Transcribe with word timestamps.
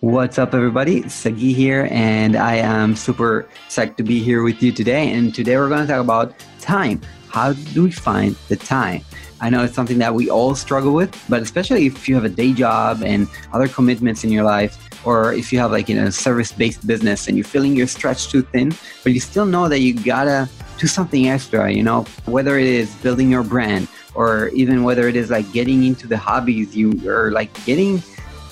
What's 0.00 0.38
up, 0.38 0.54
everybody? 0.54 1.06
Sagi 1.10 1.52
here, 1.52 1.86
and 1.90 2.34
I 2.34 2.54
am 2.54 2.96
super 2.96 3.46
psyched 3.68 3.96
to 3.96 4.02
be 4.02 4.18
here 4.22 4.42
with 4.42 4.62
you 4.62 4.72
today. 4.72 5.12
And 5.12 5.34
today 5.34 5.58
we're 5.58 5.68
going 5.68 5.86
to 5.86 5.92
talk 5.92 6.00
about 6.00 6.32
time. 6.58 7.02
How 7.28 7.52
do 7.52 7.82
we 7.82 7.90
find 7.90 8.34
the 8.48 8.56
time? 8.56 9.02
I 9.42 9.50
know 9.50 9.62
it's 9.62 9.74
something 9.74 9.98
that 9.98 10.14
we 10.14 10.30
all 10.30 10.54
struggle 10.54 10.94
with, 10.94 11.14
but 11.28 11.42
especially 11.42 11.84
if 11.84 12.08
you 12.08 12.14
have 12.14 12.24
a 12.24 12.30
day 12.30 12.54
job 12.54 13.02
and 13.04 13.28
other 13.52 13.68
commitments 13.68 14.24
in 14.24 14.32
your 14.32 14.42
life, 14.42 14.78
or 15.06 15.34
if 15.34 15.52
you 15.52 15.58
have 15.58 15.70
like 15.70 15.90
you 15.90 15.96
know 15.96 16.08
service 16.08 16.50
based 16.50 16.86
business 16.86 17.28
and 17.28 17.36
you're 17.36 17.44
feeling 17.44 17.76
you're 17.76 17.86
stretched 17.86 18.30
too 18.30 18.40
thin, 18.40 18.72
but 19.04 19.12
you 19.12 19.20
still 19.20 19.44
know 19.44 19.68
that 19.68 19.80
you 19.80 19.92
gotta 19.92 20.48
do 20.78 20.86
something 20.86 21.28
extra, 21.28 21.70
you 21.70 21.82
know, 21.82 22.06
whether 22.24 22.58
it 22.58 22.66
is 22.66 22.94
building 23.02 23.30
your 23.30 23.42
brand 23.42 23.86
or 24.14 24.48
even 24.54 24.82
whether 24.82 25.08
it 25.08 25.14
is 25.14 25.28
like 25.28 25.52
getting 25.52 25.84
into 25.84 26.06
the 26.06 26.16
hobbies 26.16 26.74
you 26.74 26.90
are 27.06 27.30
like 27.32 27.52
getting 27.66 28.02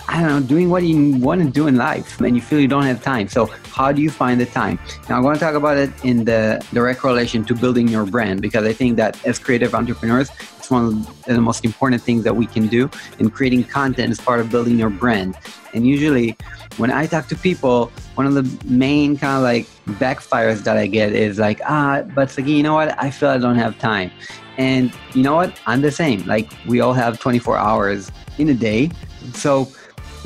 I 0.09 0.23
don't 0.23 0.29
know, 0.29 0.41
doing 0.41 0.71
what 0.71 0.85
you 0.85 1.17
want 1.19 1.43
to 1.43 1.51
do 1.51 1.67
in 1.67 1.77
life 1.77 2.19
and 2.21 2.35
you 2.35 2.41
feel 2.41 2.59
you 2.59 2.67
don't 2.67 2.85
have 2.85 3.03
time. 3.03 3.29
So, 3.29 3.47
how 3.73 3.93
do 3.93 4.01
you 4.01 4.11
find 4.11 4.41
the 4.41 4.47
time? 4.47 4.79
Now, 5.09 5.17
I'm 5.17 5.23
going 5.23 5.35
to 5.35 5.41
talk 5.41 5.55
about 5.55 5.77
it 5.77 5.91
in 6.03 6.25
the 6.25 6.65
direct 6.73 7.05
relation 7.05 7.45
to 7.45 7.55
building 7.55 7.87
your 7.89 8.07
brand 8.07 8.41
because 8.41 8.65
I 8.65 8.73
think 8.73 8.97
that 8.97 9.23
as 9.27 9.39
creative 9.39 9.75
entrepreneurs, 9.75 10.31
it's 10.57 10.71
one 10.71 10.87
of 10.87 11.25
the 11.27 11.41
most 11.43 11.63
important 11.63 12.01
things 12.01 12.25
that 12.25 12.35
we 12.35 12.47
can 12.47 12.69
do. 12.69 12.91
And 13.19 13.33
creating 13.33 13.65
content 13.65 14.11
is 14.11 14.19
part 14.19 14.41
of 14.41 14.51
building 14.51 14.79
your 14.79 14.89
brand. 14.89 15.37
And 15.75 15.87
usually, 15.87 16.37
when 16.79 16.91
I 16.91 17.07
talk 17.07 17.29
to 17.29 17.37
people, 17.37 17.93
one 18.15 18.27
of 18.27 18.33
the 18.33 18.45
main 18.65 19.19
kind 19.19 19.37
of 19.37 19.43
like 19.43 19.67
backfires 19.99 20.65
that 20.65 20.79
I 20.79 20.87
get 20.87 21.13
is 21.13 21.39
like, 21.39 21.61
ah, 21.67 22.03
but 22.15 22.31
Sagi, 22.31 22.53
you 22.53 22.63
know 22.63 22.75
what? 22.75 23.01
I 23.01 23.11
feel 23.11 23.29
I 23.29 23.37
don't 23.37 23.57
have 23.57 23.79
time. 23.79 24.11
And 24.57 24.91
you 25.13 25.23
know 25.23 25.35
what? 25.35 25.61
I'm 25.67 25.83
the 25.83 25.93
same. 25.93 26.25
Like, 26.27 26.51
we 26.67 26.81
all 26.81 26.95
have 26.95 27.21
24 27.21 27.59
hours 27.59 28.11
in 28.39 28.49
a 28.49 28.55
day. 28.55 28.91
So, 29.35 29.69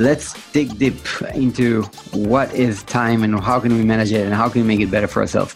let's 0.02 0.34
dig 0.50 0.76
deep 0.78 0.96
into 1.32 1.82
what 2.12 2.52
is 2.52 2.82
time 2.82 3.22
and 3.22 3.38
how 3.38 3.60
can 3.60 3.72
we 3.72 3.84
manage 3.84 4.10
it 4.10 4.24
and 4.24 4.34
how 4.34 4.48
can 4.48 4.62
we 4.62 4.66
make 4.66 4.80
it 4.80 4.90
better 4.90 5.06
for 5.06 5.20
ourselves. 5.20 5.54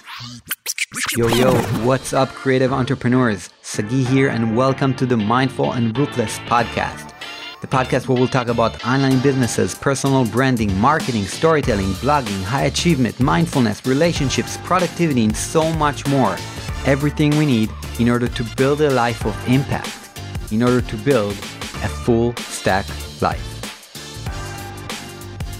Yo, 1.17 1.27
yo, 1.27 1.53
what's 1.84 2.12
up, 2.12 2.29
creative 2.29 2.73
entrepreneurs? 2.73 3.51
Sagi 3.62 4.05
here, 4.05 4.29
and 4.29 4.56
welcome 4.56 4.95
to 4.95 5.05
the 5.05 5.17
Mindful 5.17 5.73
and 5.73 5.98
Ruthless 5.98 6.39
podcast. 6.51 7.12
The 7.61 7.67
podcast 7.67 8.06
where 8.06 8.17
we'll 8.17 8.29
talk 8.29 8.47
about 8.47 8.87
online 8.87 9.19
businesses, 9.19 9.75
personal 9.75 10.25
branding, 10.25 10.73
marketing, 10.78 11.25
storytelling, 11.25 11.93
blogging, 11.95 12.45
high 12.45 12.67
achievement, 12.67 13.19
mindfulness, 13.19 13.84
relationships, 13.84 14.59
productivity, 14.59 15.25
and 15.25 15.37
so 15.37 15.73
much 15.73 16.06
more. 16.06 16.37
Everything 16.84 17.37
we 17.37 17.47
need 17.47 17.71
in 17.99 18.09
order 18.09 18.28
to 18.28 18.45
build 18.56 18.81
a 18.81 18.91
life 18.91 19.27
of 19.27 19.34
impact, 19.49 20.21
in 20.53 20.62
order 20.62 20.81
to 20.83 20.97
build 20.99 21.33
a 21.33 21.89
full 21.89 22.33
stack 22.37 22.87
life. 23.21 23.56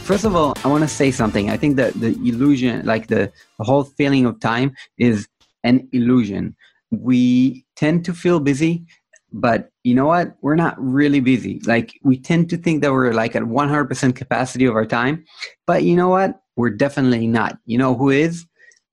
First 0.07 0.25
of 0.25 0.37
all, 0.37 0.55
I 0.63 0.69
want 0.69 0.85
to 0.85 0.89
say 0.89 1.11
something. 1.11 1.51
I 1.51 1.57
think 1.57 1.75
that 1.79 1.93
the 1.95 2.11
illusion, 2.25 2.87
like 2.87 3.09
the, 3.09 3.33
the 3.59 3.65
whole 3.65 3.83
feeling 3.83 4.25
of 4.25 4.39
time, 4.39 4.73
is 4.99 5.27
an 5.65 5.89
illusion. 5.91 6.55
We 6.93 7.67
tend 7.75 8.05
to 8.05 8.15
feel 8.15 8.39
busy, 8.39 8.87
but 9.33 9.73
you 9.83 9.97
know 9.97 10.07
what? 10.07 10.37
We're 10.43 10.55
not 10.55 10.77
really 10.79 11.19
busy. 11.19 11.61
Like 11.67 11.99
we 12.05 12.17
tend 12.17 12.49
to 12.51 12.57
think 12.57 12.83
that 12.83 12.93
we're 12.93 13.15
like 13.15 13.35
at 13.35 13.43
100% 13.43 14.15
capacity 14.15 14.65
of 14.65 14.77
our 14.77 14.87
time, 14.87 15.25
but 15.67 15.83
you 15.83 15.97
know 15.97 16.09
what? 16.09 16.41
We're 16.55 16.71
definitely 16.71 17.27
not. 17.27 17.59
You 17.67 17.79
know 17.79 17.97
who 17.97 18.11
is? 18.11 18.47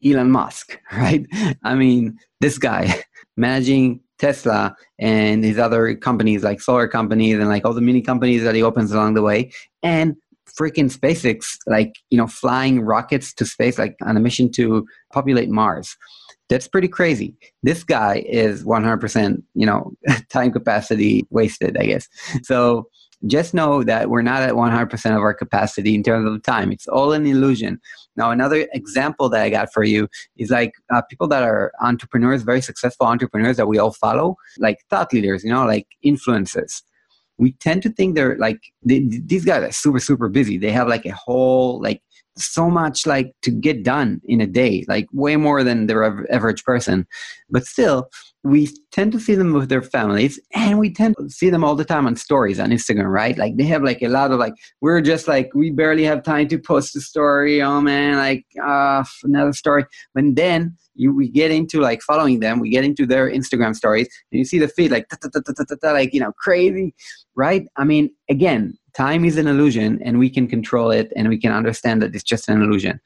Elon 0.04 0.32
Musk, 0.32 0.80
right? 0.94 1.28
I 1.64 1.76
mean, 1.76 2.18
this 2.42 2.58
guy 2.58 3.04
managing 3.38 4.00
Tesla 4.18 4.76
and 4.98 5.44
his 5.44 5.60
other 5.60 5.94
companies 5.96 6.44
like 6.44 6.60
solar 6.60 6.88
companies 6.88 7.36
and 7.36 7.50
like 7.50 7.66
all 7.66 7.74
the 7.74 7.82
mini 7.82 8.02
companies 8.02 8.44
that 8.44 8.56
he 8.56 8.64
opens 8.64 8.92
along 8.92 9.14
the 9.14 9.22
way 9.22 9.52
and 9.84 10.16
freaking 10.48 10.92
SpaceX, 10.92 11.58
like, 11.68 11.96
you 12.10 12.18
know, 12.18 12.28
flying 12.28 12.82
rockets 12.82 13.34
to 13.36 13.46
space, 13.46 13.78
like 13.78 13.96
on 14.04 14.18
a 14.18 14.20
mission 14.20 14.52
to 14.54 14.86
populate 15.12 15.50
Mars. 15.50 15.96
That's 16.50 16.68
pretty 16.68 16.88
crazy. 16.88 17.36
This 17.64 17.84
guy 17.84 18.24
is 18.28 18.64
100%, 18.64 19.42
you 19.56 19.66
know, 19.66 19.92
time 20.30 20.52
capacity 20.52 21.26
wasted, 21.30 21.78
I 21.78 21.86
guess. 21.86 22.08
So 22.44 22.88
just 23.26 23.54
know 23.54 23.84
that 23.84 24.10
we're 24.10 24.22
not 24.22 24.44
at 24.44 24.54
100% 24.54 25.16
of 25.16 25.22
our 25.22 25.34
capacity 25.34 25.96
in 25.96 26.04
terms 26.04 26.30
of 26.30 26.44
time. 26.44 26.72
It's 26.72 26.88
all 26.88 27.14
an 27.14 27.26
illusion. 27.26 27.80
Now, 28.18 28.32
another 28.32 28.68
example 28.74 29.30
that 29.30 29.42
I 29.42 29.50
got 29.50 29.74
for 29.74 29.84
you 29.84 30.10
is 30.38 30.50
like 30.50 30.74
uh, 30.94 31.02
people 31.10 31.28
that 31.30 31.44
are 31.44 31.72
entrepreneurs, 31.82 32.44
very 32.44 32.62
successful 32.62 33.08
entrepreneurs 33.08 33.58
that 33.58 33.68
we 33.68 33.78
all 33.78 33.94
follow, 33.94 34.36
like 34.60 34.80
thought 34.90 35.14
leaders, 35.14 35.44
you 35.44 35.52
know, 35.52 35.66
like 35.66 35.88
influencers 36.06 36.82
we 37.38 37.54
tend 37.54 37.82
to 37.84 37.90
think 37.90 38.16
they're 38.16 38.38
like 38.38 38.60
they, 38.84 39.00
these 39.00 39.46
guys 39.46 39.64
are 39.64 39.72
super 39.72 40.00
super 40.00 40.30
busy. 40.30 40.58
They 40.58 40.72
have 40.72 40.88
like 40.88 41.06
a 41.06 41.14
whole 41.14 41.82
like 41.82 42.02
so 42.38 42.70
much 42.70 43.06
like 43.06 43.34
to 43.42 43.52
get 43.52 43.84
done 43.84 44.22
in 44.26 44.42
a 44.42 44.48
day 44.48 44.86
like 44.88 45.08
way 45.14 45.36
more 45.36 45.64
than 45.64 45.88
the 45.88 46.26
average 46.32 46.64
person. 46.64 47.06
But 47.50 47.66
still 47.66 48.10
we 48.44 48.70
tend 48.92 49.12
to 49.14 49.20
see 49.20 49.36
them 49.36 49.54
with 49.54 49.70
their 49.70 49.82
families 49.82 50.40
and 50.54 50.78
we 50.78 50.92
tend 50.92 51.16
to 51.18 51.30
see 51.30 51.50
them 51.50 51.64
all 51.64 51.76
the 51.76 51.86
time 51.86 52.06
on 52.06 52.16
stories 52.16 52.60
on 52.60 52.72
instagram 52.72 53.10
right? 53.10 53.38
Like 53.38 53.56
they 53.58 53.64
have 53.66 53.84
like 53.84 54.02
a 54.02 54.08
lot 54.08 54.32
of 54.32 54.40
like 54.40 54.54
we're 54.82 55.02
just 55.02 55.28
like 55.28 55.52
we 55.54 55.72
barely 55.72 56.04
have 56.04 56.24
time 56.24 56.48
to 56.50 56.58
post 56.58 56.96
a 56.96 57.02
story 57.02 57.62
oh 57.62 57.82
man 57.82 58.18
like 58.18 58.46
uh 58.64 59.04
another 59.24 59.54
story. 59.54 59.86
But 60.14 60.36
then 60.36 60.76
you 60.96 61.16
we 61.16 61.30
get 61.30 61.52
into 61.52 61.80
like 61.80 62.02
following 62.02 62.40
them 62.40 62.60
we 62.60 62.70
get 62.70 62.84
into 62.84 63.06
their 63.06 63.30
instagram 63.30 63.76
stories 63.76 64.08
and 64.32 64.40
you 64.40 64.46
see 64.46 64.60
the 64.60 64.68
feed 64.68 64.92
like 64.92 65.08
like 65.84 66.14
you 66.14 66.20
know 66.20 66.34
crazy 66.34 66.94
right? 67.36 67.68
I 67.78 67.84
mean 67.84 68.10
again 68.30 68.78
time 68.94 69.26
is 69.26 69.38
an 69.38 69.48
illusion 69.48 70.00
and 70.04 70.20
we 70.20 70.30
can 70.30 70.48
control 70.48 70.92
it 70.92 71.12
and 71.16 71.30
we 71.30 71.38
can 71.38 71.52
understand 71.52 72.02
that 72.02 72.14
it's 72.14 72.24
just 72.24 72.50
an 72.50 72.62
illusion. 72.62 73.00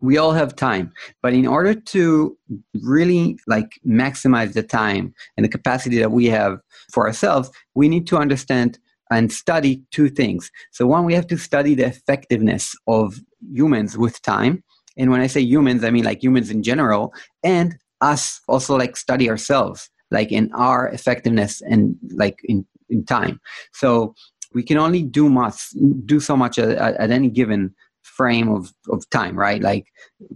We 0.00 0.18
all 0.18 0.32
have 0.32 0.56
time 0.56 0.92
but 1.22 1.32
in 1.32 1.46
order 1.46 1.74
to 1.74 2.36
really 2.82 3.38
like 3.46 3.80
maximize 3.86 4.52
the 4.52 4.62
time 4.62 5.14
and 5.36 5.44
the 5.44 5.48
capacity 5.48 5.98
that 5.98 6.10
we 6.10 6.26
have 6.26 6.60
for 6.92 7.06
ourselves 7.06 7.50
we 7.74 7.88
need 7.88 8.06
to 8.08 8.16
understand 8.16 8.78
and 9.10 9.32
study 9.32 9.82
two 9.90 10.08
things. 10.08 10.50
So 10.72 10.86
one 10.86 11.04
we 11.04 11.14
have 11.14 11.26
to 11.28 11.36
study 11.36 11.74
the 11.74 11.86
effectiveness 11.86 12.74
of 12.86 13.20
humans 13.52 13.96
with 13.96 14.20
time. 14.22 14.64
And 14.96 15.10
when 15.10 15.20
i 15.20 15.26
say 15.26 15.40
humans 15.40 15.84
i 15.84 15.90
mean 15.90 16.04
like 16.04 16.22
humans 16.22 16.50
in 16.50 16.62
general 16.62 17.12
and 17.42 17.76
us 18.00 18.40
also 18.48 18.76
like 18.76 18.96
study 18.96 19.30
ourselves 19.30 19.90
like 20.10 20.30
in 20.30 20.52
our 20.52 20.88
effectiveness 20.88 21.62
and 21.62 21.96
like 22.14 22.38
in 22.44 22.66
in 22.88 23.04
time. 23.04 23.40
So 23.72 24.14
we 24.54 24.62
can 24.62 24.78
only 24.78 25.02
do 25.02 25.28
much 25.28 25.70
do 26.04 26.20
so 26.20 26.36
much 26.36 26.58
at, 26.58 26.70
at 26.78 27.10
any 27.10 27.28
given 27.28 27.74
frame 28.02 28.48
of, 28.48 28.72
of 28.90 29.08
time 29.10 29.38
right? 29.38 29.62
Like 29.62 29.86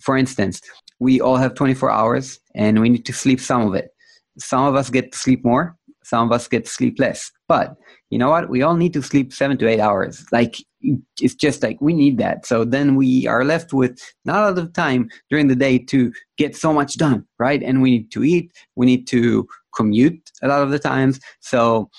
for 0.00 0.16
instance 0.16 0.60
we 0.98 1.20
all 1.20 1.36
have 1.36 1.54
24 1.54 1.90
hours 1.90 2.40
and 2.54 2.80
we 2.80 2.88
need 2.88 3.06
to 3.06 3.12
sleep 3.12 3.40
some 3.40 3.66
of 3.66 3.74
it. 3.74 3.90
Some 4.38 4.64
of 4.64 4.74
us 4.74 4.90
get 4.90 5.12
to 5.12 5.18
sleep 5.18 5.44
more 5.44 5.78
some 6.08 6.26
of 6.26 6.32
us 6.32 6.48
get 6.48 6.64
to 6.64 6.70
sleep 6.70 6.98
less. 6.98 7.30
But 7.48 7.76
you 8.08 8.18
know 8.18 8.30
what? 8.30 8.48
We 8.48 8.62
all 8.62 8.76
need 8.76 8.94
to 8.94 9.02
sleep 9.02 9.32
seven 9.32 9.58
to 9.58 9.68
eight 9.68 9.80
hours. 9.80 10.24
Like 10.32 10.56
it's 11.20 11.34
just 11.34 11.62
like 11.62 11.78
we 11.82 11.92
need 11.92 12.16
that. 12.18 12.46
So 12.46 12.64
then 12.64 12.96
we 12.96 13.26
are 13.26 13.44
left 13.44 13.74
with 13.74 14.00
not 14.24 14.38
a 14.38 14.46
lot 14.46 14.58
of 14.58 14.72
time 14.72 15.10
during 15.28 15.48
the 15.48 15.56
day 15.56 15.78
to 15.78 16.10
get 16.38 16.56
so 16.56 16.72
much 16.72 16.96
done 16.96 17.26
right? 17.38 17.62
And 17.62 17.82
we 17.82 17.90
need 17.90 18.10
to 18.12 18.24
eat 18.24 18.52
we 18.76 18.86
need 18.86 19.06
to 19.08 19.46
commute 19.76 20.30
a 20.42 20.48
lot 20.48 20.62
of 20.62 20.70
the 20.70 20.78
times. 20.78 21.20
So 21.40 21.90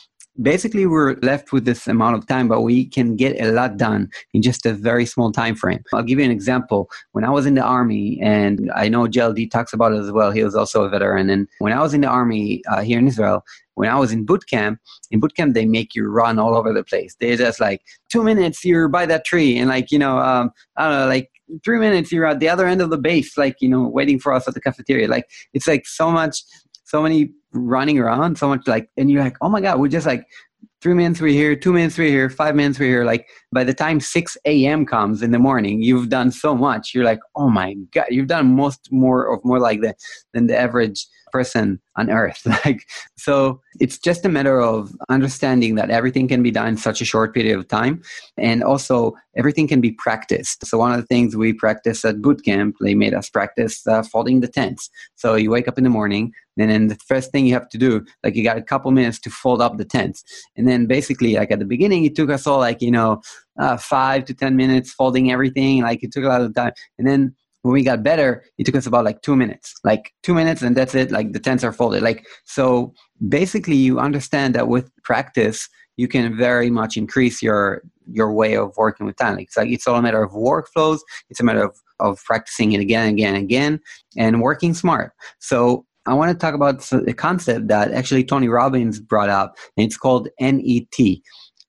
basically 0.42 0.86
we're 0.86 1.16
left 1.22 1.52
with 1.52 1.66
this 1.66 1.88
amount 1.88 2.16
of 2.16 2.26
time 2.28 2.48
but 2.48 2.62
we 2.62 2.86
can 2.86 3.16
get 3.16 3.40
a 3.42 3.52
lot 3.52 3.78
done 3.78 4.10
in 4.34 4.42
just 4.42 4.66
a 4.66 4.74
very 4.74 5.06
small 5.06 5.32
time 5.32 5.56
frame. 5.56 5.84
I'll 5.94 6.04
give 6.04 6.20
you 6.20 6.26
an 6.26 6.32
example. 6.32 6.90
When 7.12 7.24
i 7.24 7.30
was 7.30 7.46
in 7.46 7.56
the 7.56 7.62
army 7.62 8.20
and 8.22 8.72
i 8.76 8.88
know 8.88 9.08
jld 9.08 9.52
talks 9.52 9.74
about 9.74 9.92
it 9.92 10.00
as 10.00 10.12
well 10.12 10.32
he 10.32 10.44
was 10.44 10.56
also 10.56 10.84
a 10.84 10.90
veteran 10.90 11.30
and 11.30 11.48
when 11.60 11.74
i 11.74 11.82
was 11.82 11.94
in 11.94 12.02
the 12.02 12.08
army 12.08 12.64
uh, 12.70 12.82
here 12.82 13.00
in 13.00 13.08
israel 13.08 13.44
when 13.76 13.90
i 13.90 13.96
was 13.96 14.12
in 14.12 14.26
boot 14.26 14.46
camp 14.48 14.80
in 15.12 15.20
boot 15.20 15.36
camp 15.36 15.54
they 15.54 15.66
make 15.66 15.96
you 15.96 16.08
run 16.08 16.40
all 16.40 16.56
over 16.56 16.74
the 16.74 16.84
place. 16.84 17.16
They're 17.20 17.36
just 17.36 17.60
like 17.60 17.82
two 18.10 18.24
minutes 18.24 18.64
you're 18.64 18.88
by 18.88 19.06
that 19.08 19.26
tree 19.26 19.58
and 19.58 19.70
like 19.70 19.92
you 19.92 20.00
know 20.00 20.20
um, 20.20 20.52
i 20.78 20.84
don't 20.84 21.00
know 21.00 21.08
like 21.08 21.30
three 21.64 21.80
minutes 21.80 22.12
you're 22.12 22.26
at 22.26 22.40
the 22.40 22.50
other 22.50 22.68
end 22.68 22.82
of 22.82 22.90
the 22.90 22.98
base 22.98 23.38
like 23.38 23.56
you 23.60 23.70
know 23.70 23.88
waiting 23.88 24.20
for 24.20 24.34
us 24.34 24.48
at 24.48 24.54
the 24.54 24.62
cafeteria. 24.62 25.08
Like 25.08 25.26
it's 25.54 25.68
like 25.68 25.88
so 25.88 26.12
much 26.12 26.44
so 26.86 27.04
many 27.04 27.32
running 27.54 27.98
around 28.00 28.38
so 28.38 28.48
much 28.48 28.68
like 28.68 28.90
and 28.98 29.10
you're 29.10 29.24
like 29.24 29.38
oh 29.42 29.50
my 29.50 29.60
god 29.60 29.80
we're 29.80 29.88
just 29.88 30.06
like 30.06 30.26
three 30.82 30.94
minutes 30.94 31.20
we're 31.20 31.28
here 31.28 31.56
two 31.56 31.74
minutes 31.74 31.98
we're 31.98 32.08
here 32.08 32.30
five 32.30 32.56
minutes 32.56 32.80
we're 32.80 32.86
here. 32.86 33.04
Like 33.04 33.28
by 33.52 33.64
the 33.64 33.74
time 33.74 34.00
6 34.00 34.38
a.m 34.46 34.86
comes 34.86 35.22
in 35.22 35.32
the 35.32 35.40
morning 35.40 35.82
you've 35.82 36.10
done 36.10 36.32
so 36.32 36.56
much. 36.56 36.94
You're 36.94 37.06
like 37.06 37.20
oh 37.36 37.50
my 37.50 37.74
god 37.92 38.06
you've 38.10 38.28
done 38.28 38.56
most 38.56 38.92
more 38.92 39.34
of 39.34 39.44
more 39.44 39.60
like 39.60 39.82
the 39.82 39.94
than 40.34 40.48
the 40.48 40.58
average 40.58 41.06
person 41.32 41.80
on 41.96 42.10
earth 42.10 42.42
like 42.66 42.86
so 43.18 43.60
it's 43.80 43.98
just 43.98 44.26
a 44.26 44.30
matter 44.30 44.62
of 44.62 44.96
understanding 45.10 45.76
that 45.76 45.90
everything 45.90 46.28
can 46.28 46.44
be 46.44 46.52
done 46.52 46.70
in 46.70 46.78
such 46.78 47.02
a 47.02 47.06
short 47.06 47.34
period 47.34 47.58
of 47.58 47.68
time 47.68 48.02
and 48.38 48.64
also 48.64 49.14
everything 49.36 49.68
can 49.68 49.82
be 49.82 49.92
practiced 49.92 50.66
so 50.66 50.78
one 50.78 50.92
of 50.92 51.00
the 51.00 51.06
things 51.08 51.36
we 51.36 51.54
practice 51.54 52.04
at 52.06 52.22
boot 52.22 52.44
camp 52.44 52.76
they 52.82 52.96
made 52.96 53.14
us 53.14 53.30
practice 53.30 53.86
uh, 53.88 54.04
folding 54.04 54.40
the 54.40 54.48
tents 54.48 54.90
so 55.16 55.36
you 55.36 55.50
wake 55.50 55.68
up 55.68 55.78
in 55.78 55.84
the 55.84 55.90
morning 55.90 56.32
and 56.58 56.70
then 56.70 56.88
the 56.88 56.98
first 57.08 57.32
thing 57.32 57.46
you 57.46 57.54
have 57.54 57.70
to 57.70 57.78
do 57.78 58.04
like 58.24 58.36
you 58.36 58.44
got 58.44 58.58
a 58.58 58.62
couple 58.62 58.92
minutes 58.92 59.20
to 59.20 59.30
fold 59.30 59.62
up 59.62 59.78
the 59.78 59.86
tents 59.86 60.24
and 60.56 60.68
then 60.68 60.86
basically 60.86 61.36
like 61.36 61.52
at 61.52 61.60
the 61.60 61.66
beginning 61.66 62.06
it 62.06 62.16
took 62.16 62.30
us 62.30 62.46
all 62.48 62.60
like 62.60 62.82
you 62.82 62.92
know 62.92 63.22
uh, 63.60 63.78
five 63.78 64.26
to 64.26 64.34
10 64.34 64.56
minutes 64.56 64.94
folding 64.94 65.32
everything. 65.32 65.82
Like 65.84 66.02
it 66.04 66.12
took 66.12 66.24
a 66.24 66.28
lot 66.28 66.42
of 66.42 66.56
time. 66.56 66.72
And 66.98 67.08
then 67.08 67.36
when 67.62 67.74
we 67.74 67.84
got 67.84 68.04
better, 68.04 68.44
it 68.58 68.66
took 68.66 68.76
us 68.76 68.86
about 68.86 69.06
like 69.06 69.22
two 69.22 69.36
minutes, 69.36 69.76
like 69.84 70.14
two 70.24 70.34
minutes, 70.34 70.62
and 70.62 70.76
that's 70.76 70.96
it. 70.96 71.12
Like 71.12 71.34
the 71.34 71.40
tents 71.40 71.64
are 71.64 71.74
folded. 71.74 72.02
Like 72.04 72.26
so, 72.46 72.94
basically, 73.28 73.76
you 73.76 74.00
understand 74.00 74.56
that 74.56 74.68
with 74.68 74.92
practice, 75.04 75.68
you 75.98 76.08
can 76.08 76.38
very 76.38 76.70
much 76.70 76.96
increase 76.96 77.42
your 77.42 77.84
your 78.12 78.34
way 78.34 78.56
of 78.56 78.76
working 78.78 79.06
with 79.06 79.18
time. 79.18 79.38
It's 79.40 79.58
like 79.58 79.70
it's 79.70 79.88
all 79.88 79.98
a 79.98 80.02
matter 80.02 80.24
of 80.24 80.32
workflows. 80.32 81.00
It's 81.30 81.40
a 81.40 81.44
matter 81.44 81.64
of 81.64 81.76
of 82.00 82.24
practicing 82.24 82.72
it 82.72 82.80
again 82.80 83.10
and 83.10 83.14
again 83.14 83.36
and 83.36 83.44
again 83.44 83.80
and 84.18 84.42
working 84.42 84.74
smart. 84.74 85.12
So 85.40 85.86
I 86.06 86.14
want 86.14 86.32
to 86.32 86.38
talk 86.38 86.56
about 86.56 86.90
a 86.94 87.14
concept 87.14 87.68
that 87.68 87.92
actually 87.92 88.24
Tony 88.24 88.48
Robbins 88.48 89.00
brought 89.00 89.30
up, 89.30 89.58
and 89.76 89.86
it's 89.86 89.98
called 89.98 90.30
NET 90.40 90.96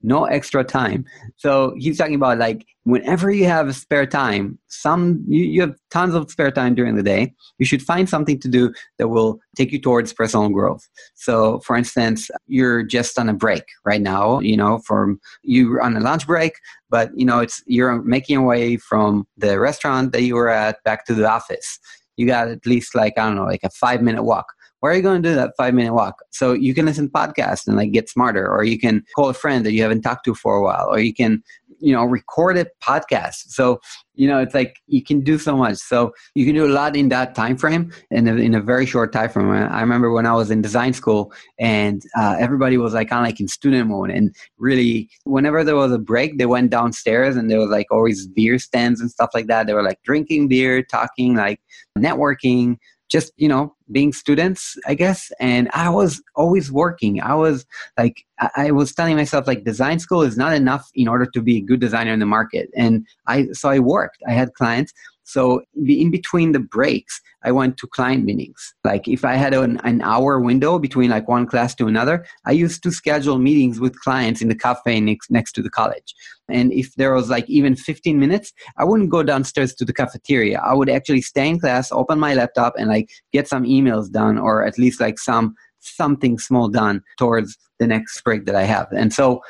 no 0.02 0.24
extra 0.24 0.64
time. 0.64 1.04
So 1.36 1.74
he's 1.76 1.98
talking 1.98 2.14
about 2.14 2.38
like 2.38 2.66
whenever 2.84 3.30
you 3.30 3.44
have 3.44 3.74
spare 3.76 4.06
time, 4.06 4.58
some 4.68 5.22
you, 5.28 5.44
you 5.44 5.60
have 5.60 5.74
tons 5.90 6.14
of 6.14 6.30
spare 6.30 6.50
time 6.50 6.74
during 6.74 6.96
the 6.96 7.02
day, 7.02 7.34
you 7.58 7.66
should 7.66 7.82
find 7.82 8.08
something 8.08 8.38
to 8.40 8.48
do 8.48 8.72
that 8.98 9.08
will 9.08 9.38
take 9.56 9.72
you 9.72 9.80
towards 9.80 10.12
personal 10.12 10.48
growth. 10.48 10.88
So 11.14 11.60
for 11.60 11.76
instance, 11.76 12.30
you're 12.46 12.82
just 12.82 13.18
on 13.18 13.28
a 13.28 13.34
break 13.34 13.64
right 13.84 14.00
now, 14.00 14.40
you 14.40 14.56
know, 14.56 14.78
from 14.78 15.20
you're 15.42 15.82
on 15.82 15.96
a 15.96 16.00
lunch 16.00 16.26
break, 16.26 16.54
but 16.88 17.10
you 17.14 17.26
know, 17.26 17.40
it's 17.40 17.62
you're 17.66 18.02
making 18.02 18.34
your 18.34 18.46
way 18.46 18.76
from 18.76 19.26
the 19.36 19.58
restaurant 19.60 20.12
that 20.12 20.22
you 20.22 20.34
were 20.34 20.48
at 20.48 20.82
back 20.84 21.04
to 21.06 21.14
the 21.14 21.28
office. 21.28 21.78
You 22.16 22.26
got 22.26 22.48
at 22.48 22.66
least 22.66 22.94
like, 22.94 23.18
I 23.18 23.26
don't 23.26 23.36
know, 23.36 23.44
like 23.44 23.64
a 23.64 23.70
five 23.70 24.02
minute 24.02 24.24
walk 24.24 24.46
where 24.80 24.92
are 24.92 24.96
you 24.96 25.02
going 25.02 25.22
to 25.22 25.28
do 25.28 25.34
that 25.34 25.52
five 25.56 25.74
minute 25.74 25.94
walk? 25.94 26.22
So 26.30 26.52
you 26.52 26.74
can 26.74 26.86
listen 26.86 27.06
to 27.06 27.12
podcasts 27.12 27.66
and 27.66 27.76
like 27.76 27.92
get 27.92 28.08
smarter, 28.08 28.46
or 28.50 28.64
you 28.64 28.78
can 28.78 29.04
call 29.14 29.28
a 29.28 29.34
friend 29.34 29.64
that 29.64 29.72
you 29.72 29.82
haven't 29.82 30.02
talked 30.02 30.24
to 30.24 30.34
for 30.34 30.56
a 30.56 30.62
while, 30.62 30.88
or 30.90 30.98
you 30.98 31.14
can, 31.14 31.42
you 31.82 31.94
know, 31.94 32.04
record 32.04 32.58
a 32.58 32.66
podcast. 32.82 33.48
So, 33.48 33.80
you 34.14 34.28
know, 34.28 34.38
it's 34.38 34.54
like 34.54 34.76
you 34.86 35.02
can 35.02 35.20
do 35.20 35.38
so 35.38 35.56
much. 35.56 35.76
So 35.76 36.12
you 36.34 36.44
can 36.44 36.54
do 36.54 36.66
a 36.66 36.72
lot 36.72 36.96
in 36.96 37.08
that 37.10 37.34
time 37.34 37.56
frame 37.56 37.90
and 38.10 38.28
in, 38.28 38.54
a 38.54 38.60
very 38.60 38.84
short 38.84 39.12
time 39.12 39.30
frame. 39.30 39.50
I 39.50 39.80
remember 39.80 40.10
when 40.10 40.26
I 40.26 40.34
was 40.34 40.50
in 40.50 40.60
design 40.60 40.92
school 40.92 41.32
and 41.58 42.02
uh, 42.18 42.36
everybody 42.38 42.76
was 42.76 42.92
like 42.92 43.08
kind 43.08 43.24
of 43.24 43.28
like 43.28 43.40
in 43.40 43.48
student 43.48 43.88
mode 43.88 44.10
and 44.10 44.34
really 44.58 45.08
whenever 45.24 45.64
there 45.64 45.76
was 45.76 45.92
a 45.92 45.98
break, 45.98 46.36
they 46.36 46.46
went 46.46 46.70
downstairs 46.70 47.36
and 47.36 47.50
there 47.50 47.58
was 47.58 47.70
like 47.70 47.86
always 47.90 48.26
beer 48.26 48.58
stands 48.58 49.00
and 49.00 49.10
stuff 49.10 49.30
like 49.32 49.46
that. 49.46 49.66
They 49.66 49.74
were 49.74 49.82
like 49.82 50.02
drinking 50.02 50.48
beer, 50.48 50.82
talking, 50.82 51.34
like 51.34 51.60
networking, 51.98 52.76
just 53.10 53.32
you 53.36 53.48
know 53.48 53.74
being 53.92 54.12
students 54.12 54.76
i 54.86 54.94
guess 54.94 55.32
and 55.40 55.68
i 55.74 55.88
was 55.88 56.22
always 56.36 56.70
working. 56.72 57.20
I 57.20 57.34
was 57.34 57.66
like 57.98 58.24
i 58.56 58.70
was 58.70 58.94
telling 58.94 59.16
myself 59.16 59.46
like 59.46 59.64
design 59.64 59.98
school 59.98 60.22
is 60.22 60.36
not 60.36 60.54
enough 60.54 60.90
in 60.94 61.08
order 61.08 61.26
to 61.26 61.42
be 61.42 61.58
a 61.58 61.60
good 61.60 61.80
designer 61.80 62.12
in 62.12 62.20
the 62.20 62.26
market. 62.26 62.70
And 62.76 63.06
i 63.26 63.46
so 63.52 63.68
i 63.68 63.78
worked. 63.78 64.22
I 64.26 64.32
had 64.32 64.54
clients 64.54 64.92
so 65.24 65.62
in 65.74 66.10
between 66.10 66.52
the 66.52 66.58
breaks, 66.58 67.20
I 67.44 67.52
went 67.52 67.76
to 67.78 67.86
client 67.86 68.24
meetings. 68.24 68.74
Like 68.84 69.06
if 69.06 69.24
I 69.24 69.34
had 69.34 69.54
an, 69.54 69.80
an 69.84 70.02
hour 70.02 70.40
window 70.40 70.78
between 70.78 71.10
like 71.10 71.28
one 71.28 71.46
class 71.46 71.74
to 71.76 71.86
another, 71.86 72.26
I 72.46 72.52
used 72.52 72.82
to 72.82 72.90
schedule 72.90 73.38
meetings 73.38 73.80
with 73.80 73.98
clients 74.00 74.42
in 74.42 74.48
the 74.48 74.54
cafe 74.54 75.00
next, 75.00 75.30
next 75.30 75.52
to 75.52 75.62
the 75.62 75.70
college. 75.70 76.14
And 76.48 76.72
if 76.72 76.94
there 76.96 77.14
was 77.14 77.30
like 77.30 77.48
even 77.48 77.76
15 77.76 78.18
minutes, 78.18 78.52
I 78.76 78.84
wouldn't 78.84 79.10
go 79.10 79.22
downstairs 79.22 79.74
to 79.76 79.84
the 79.84 79.92
cafeteria. 79.92 80.60
I 80.60 80.74
would 80.74 80.90
actually 80.90 81.22
stay 81.22 81.48
in 81.48 81.60
class, 81.60 81.92
open 81.92 82.18
my 82.18 82.34
laptop 82.34 82.74
and 82.76 82.88
like 82.88 83.10
get 83.32 83.48
some 83.48 83.64
emails 83.64 84.10
done 84.10 84.36
or 84.36 84.66
at 84.66 84.78
least 84.78 85.00
like 85.00 85.18
some 85.18 85.54
something 85.82 86.38
small 86.38 86.68
done 86.68 87.02
towards 87.18 87.56
the 87.78 87.86
next 87.86 88.20
break 88.22 88.44
that 88.46 88.54
I 88.54 88.64
have. 88.64 88.88
And 88.92 89.12
so 89.12 89.42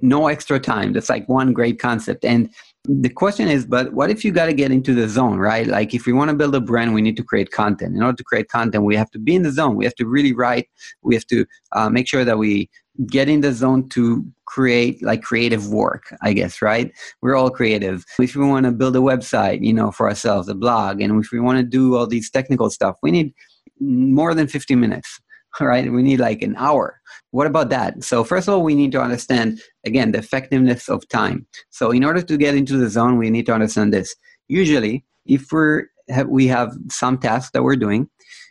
no 0.00 0.28
extra 0.28 0.58
time. 0.58 0.92
That's 0.92 1.10
like 1.10 1.28
one 1.28 1.52
great 1.52 1.78
concept. 1.78 2.24
And 2.24 2.50
the 2.84 3.10
question 3.10 3.48
is 3.48 3.66
but 3.66 3.92
what 3.92 4.10
if 4.10 4.24
you 4.24 4.32
got 4.32 4.46
to 4.46 4.54
get 4.54 4.72
into 4.72 4.94
the 4.94 5.08
zone 5.08 5.38
right? 5.38 5.66
Like 5.66 5.94
if 5.94 6.06
we 6.06 6.12
want 6.12 6.30
to 6.30 6.36
build 6.36 6.54
a 6.54 6.60
brand 6.60 6.94
we 6.94 7.02
need 7.02 7.16
to 7.18 7.22
create 7.22 7.50
content. 7.50 7.94
In 7.94 8.02
order 8.02 8.16
to 8.16 8.24
create 8.24 8.48
content 8.48 8.84
we 8.84 8.96
have 8.96 9.10
to 9.10 9.18
be 9.18 9.34
in 9.34 9.42
the 9.42 9.52
zone. 9.52 9.76
We 9.76 9.84
have 9.84 9.94
to 9.96 10.06
really 10.06 10.32
write. 10.32 10.68
We 11.02 11.14
have 11.14 11.26
to 11.26 11.44
uh, 11.72 11.90
make 11.90 12.08
sure 12.08 12.24
that 12.24 12.38
we 12.38 12.70
get 13.06 13.28
in 13.28 13.42
the 13.42 13.52
zone 13.52 13.88
to 13.90 14.24
create 14.44 15.02
like 15.02 15.22
creative 15.22 15.68
work 15.68 16.14
i 16.22 16.32
guess 16.32 16.60
right? 16.60 16.92
We're 17.22 17.36
all 17.36 17.50
creative. 17.50 18.04
If 18.18 18.34
we 18.34 18.46
want 18.46 18.66
to 18.66 18.72
build 18.72 18.96
a 18.96 19.00
website 19.00 19.62
you 19.62 19.74
know 19.74 19.90
for 19.90 20.08
ourselves 20.08 20.48
a 20.48 20.54
blog 20.54 21.00
and 21.00 21.22
if 21.22 21.30
we 21.32 21.40
want 21.40 21.58
to 21.58 21.64
do 21.64 21.96
all 21.96 22.06
these 22.06 22.30
technical 22.30 22.70
stuff 22.70 22.96
we 23.02 23.10
need 23.10 23.34
more 23.78 24.34
than 24.34 24.46
50 24.46 24.74
minutes 24.74 25.20
right? 25.60 25.90
We 25.90 26.02
need 26.02 26.20
like 26.20 26.42
an 26.42 26.56
hour. 26.56 27.00
What 27.30 27.46
about 27.46 27.70
that? 27.70 28.02
So, 28.02 28.24
first 28.24 28.48
of 28.48 28.54
all, 28.54 28.62
we 28.62 28.74
need 28.74 28.92
to 28.92 29.00
understand, 29.00 29.60
again, 29.84 30.12
the 30.12 30.18
effectiveness 30.18 30.88
of 30.88 31.08
time. 31.08 31.46
So, 31.70 31.90
in 31.90 32.04
order 32.04 32.22
to 32.22 32.36
get 32.36 32.54
into 32.54 32.76
the 32.76 32.88
zone, 32.88 33.18
we 33.18 33.30
need 33.30 33.46
to 33.46 33.54
understand 33.54 33.92
this. 33.92 34.14
Usually, 34.48 35.04
if 35.26 35.46
we're, 35.52 35.84
we 36.26 36.46
have 36.48 36.76
some 36.90 37.18
tasks 37.18 37.52
that 37.52 37.62
we're 37.62 37.76
doing, 37.76 38.08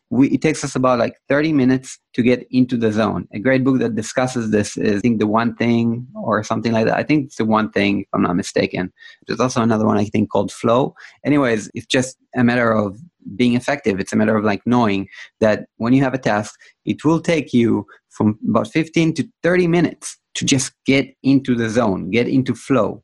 we, 0.10 0.30
it 0.30 0.42
takes 0.42 0.64
us 0.64 0.76
about 0.76 0.98
like 0.98 1.16
30 1.28 1.54
minutes 1.54 2.00
to 2.14 2.24
get 2.24 2.48
into 2.50 2.78
the 2.78 2.92
zone. 2.92 3.28
A 3.34 3.40
great 3.40 3.64
book 3.64 3.80
that 3.80 3.96
discusses 3.96 4.50
this 4.50 4.76
is, 4.76 4.98
I 4.98 5.00
think, 5.02 5.20
The 5.20 5.28
One 5.28 5.56
Thing 5.56 6.08
or 6.16 6.44
something 6.44 6.72
like 6.72 6.86
that. 6.86 6.98
I 6.98 7.04
think 7.04 7.26
it's 7.26 7.36
The 7.36 7.46
One 7.46 7.70
Thing, 7.72 8.02
if 8.02 8.08
I'm 8.14 8.24
not 8.24 8.36
mistaken. 8.36 8.92
There's 9.28 9.40
also 9.40 9.62
another 9.62 9.86
one, 9.86 9.98
I 9.98 10.06
think, 10.06 10.32
called 10.32 10.52
Flow. 10.52 10.96
Anyways, 11.24 11.70
it's 11.76 11.86
just 11.86 12.18
a 12.36 12.44
matter 12.44 12.72
of 12.72 12.98
being 13.36 13.56
effective. 13.56 14.00
It's 14.00 14.14
a 14.14 14.16
matter 14.16 14.36
of 14.36 14.44
like 14.44 14.62
knowing 14.66 15.08
that 15.40 15.66
when 15.78 15.94
you 15.94 16.04
have 16.04 16.14
a 16.14 16.20
task, 16.20 16.60
it 16.86 17.04
will 17.04 17.22
take 17.22 17.54
you 17.54 17.86
from 18.10 18.38
about 18.50 18.68
15 18.68 19.14
to 19.16 19.28
30 19.44 19.68
minutes 19.68 20.18
to 20.36 20.46
just 20.46 20.74
get 20.86 21.14
into 21.24 21.56
the 21.56 21.70
zone, 21.70 22.12
get 22.12 22.28
into 22.28 22.54
flow. 22.54 23.04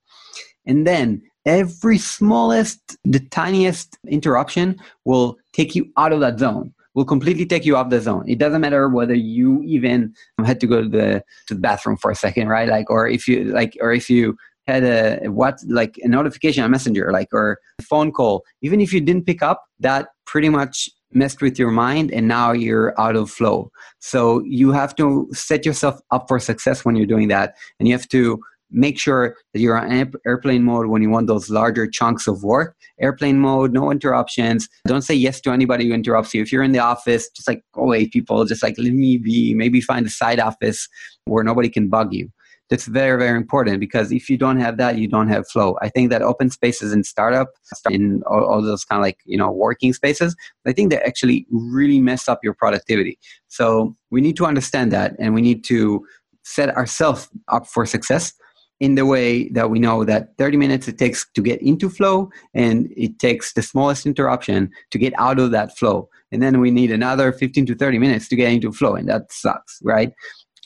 And 0.65 0.85
then 0.85 1.21
every 1.45 1.97
smallest, 1.97 2.97
the 3.03 3.19
tiniest 3.19 3.97
interruption 4.07 4.77
will 5.05 5.37
take 5.53 5.75
you 5.75 5.91
out 5.97 6.11
of 6.11 6.19
that 6.21 6.39
zone 6.39 6.73
will 6.95 7.05
completely 7.05 7.45
take 7.45 7.65
you 7.65 7.75
off 7.75 7.89
the 7.89 8.01
zone. 8.01 8.23
It 8.27 8.39
doesn't 8.39 8.61
matter 8.61 8.89
whether 8.89 9.13
you 9.13 9.61
even 9.63 10.13
had 10.43 10.59
to 10.61 10.67
go 10.67 10.81
to 10.81 10.89
the 10.89 11.23
to 11.47 11.53
the 11.53 11.59
bathroom 11.59 11.97
for 11.97 12.09
a 12.09 12.15
second, 12.15 12.47
right? 12.47 12.67
Like, 12.67 12.89
or 12.89 13.07
if 13.07 13.27
you 13.27 13.43
like, 13.43 13.77
or 13.81 13.91
if 13.91 14.09
you 14.09 14.37
had 14.67 14.83
a 14.83 15.27
what 15.27 15.59
like 15.67 15.97
a 16.03 16.07
notification 16.07 16.63
a 16.63 16.69
messenger 16.69 17.11
like 17.11 17.29
or 17.33 17.59
a 17.79 17.83
phone 17.83 18.11
call. 18.11 18.43
Even 18.61 18.81
if 18.81 18.91
you 18.93 19.01
didn't 19.01 19.25
pick 19.25 19.41
up 19.41 19.63
that 19.79 20.09
pretty 20.25 20.49
much 20.49 20.89
messed 21.11 21.41
with 21.41 21.57
your 21.57 21.71
mind 21.71 22.11
and 22.11 22.27
now 22.27 22.51
you're 22.51 22.99
out 22.99 23.15
of 23.15 23.31
flow. 23.31 23.71
So 23.99 24.43
you 24.45 24.71
have 24.71 24.95
to 24.95 25.27
set 25.31 25.65
yourself 25.65 25.99
up 26.11 26.27
for 26.27 26.39
success 26.39 26.83
when 26.83 26.95
you're 26.95 27.05
doing 27.05 27.29
that 27.29 27.55
and 27.79 27.87
you 27.87 27.93
have 27.93 28.07
to 28.09 28.39
make 28.71 28.99
sure 28.99 29.37
that 29.53 29.59
you're 29.59 29.77
on 29.77 30.11
airplane 30.25 30.63
mode 30.63 30.87
when 30.87 31.01
you 31.01 31.09
want 31.09 31.27
those 31.27 31.49
larger 31.49 31.87
chunks 31.87 32.27
of 32.27 32.43
work. 32.43 32.75
Airplane 32.99 33.39
mode 33.39 33.71
no 33.71 33.91
interruptions. 33.91 34.67
Don't 34.87 35.03
say 35.03 35.13
yes 35.13 35.39
to 35.41 35.51
anybody 35.51 35.87
who 35.87 35.93
interrupts 35.93 36.33
you. 36.33 36.41
If 36.41 36.51
you're 36.51 36.63
in 36.63 36.71
the 36.71 36.79
office 36.79 37.29
just 37.29 37.47
like 37.47 37.63
go 37.73 37.83
away 37.83 38.07
people. 38.07 38.43
Just 38.45 38.63
like 38.63 38.75
let 38.77 38.91
me 38.91 39.17
be 39.17 39.53
maybe 39.53 39.79
find 39.79 40.05
a 40.05 40.09
side 40.09 40.39
office 40.39 40.89
where 41.25 41.43
nobody 41.43 41.69
can 41.69 41.87
bug 41.87 42.13
you 42.13 42.29
that's 42.69 42.85
very 42.85 43.17
very 43.19 43.37
important 43.37 43.79
because 43.79 44.11
if 44.11 44.29
you 44.29 44.37
don't 44.37 44.59
have 44.59 44.77
that 44.77 44.97
you 44.97 45.07
don't 45.07 45.27
have 45.27 45.47
flow. 45.47 45.77
I 45.81 45.89
think 45.89 46.09
that 46.09 46.21
open 46.21 46.49
spaces 46.49 46.93
in 46.93 47.03
startup 47.03 47.49
in 47.89 48.23
all, 48.25 48.43
all 48.43 48.61
those 48.61 48.83
kind 48.85 48.99
of 48.99 49.03
like 49.03 49.19
you 49.25 49.37
know 49.37 49.51
working 49.51 49.93
spaces 49.93 50.35
i 50.65 50.71
think 50.71 50.89
they 50.89 50.97
actually 50.97 51.45
really 51.51 51.99
mess 51.99 52.27
up 52.27 52.39
your 52.43 52.53
productivity. 52.53 53.17
So 53.47 53.95
we 54.11 54.21
need 54.21 54.35
to 54.37 54.45
understand 54.45 54.91
that 54.91 55.15
and 55.19 55.33
we 55.33 55.41
need 55.41 55.63
to 55.65 56.05
set 56.43 56.69
ourselves 56.69 57.29
up 57.47 57.67
for 57.67 57.85
success 57.85 58.33
in 58.79 58.95
the 58.95 59.05
way 59.05 59.47
that 59.49 59.69
we 59.69 59.79
know 59.79 60.03
that 60.03 60.37
30 60.37 60.57
minutes 60.57 60.87
it 60.87 60.97
takes 60.97 61.25
to 61.33 61.41
get 61.41 61.61
into 61.61 61.89
flow 61.89 62.29
and 62.53 62.91
it 62.95 63.19
takes 63.19 63.53
the 63.53 63.61
smallest 63.61 64.05
interruption 64.05 64.69
to 64.91 64.97
get 64.97 65.13
out 65.17 65.39
of 65.39 65.51
that 65.51 65.77
flow. 65.77 66.09
And 66.31 66.41
then 66.41 66.59
we 66.59 66.71
need 66.71 66.91
another 66.91 67.31
15 67.31 67.65
to 67.67 67.75
30 67.75 67.99
minutes 67.99 68.27
to 68.27 68.35
get 68.35 68.51
into 68.51 68.71
flow 68.73 68.95
and 68.95 69.07
that 69.07 69.31
sucks 69.31 69.79
right 69.83 70.11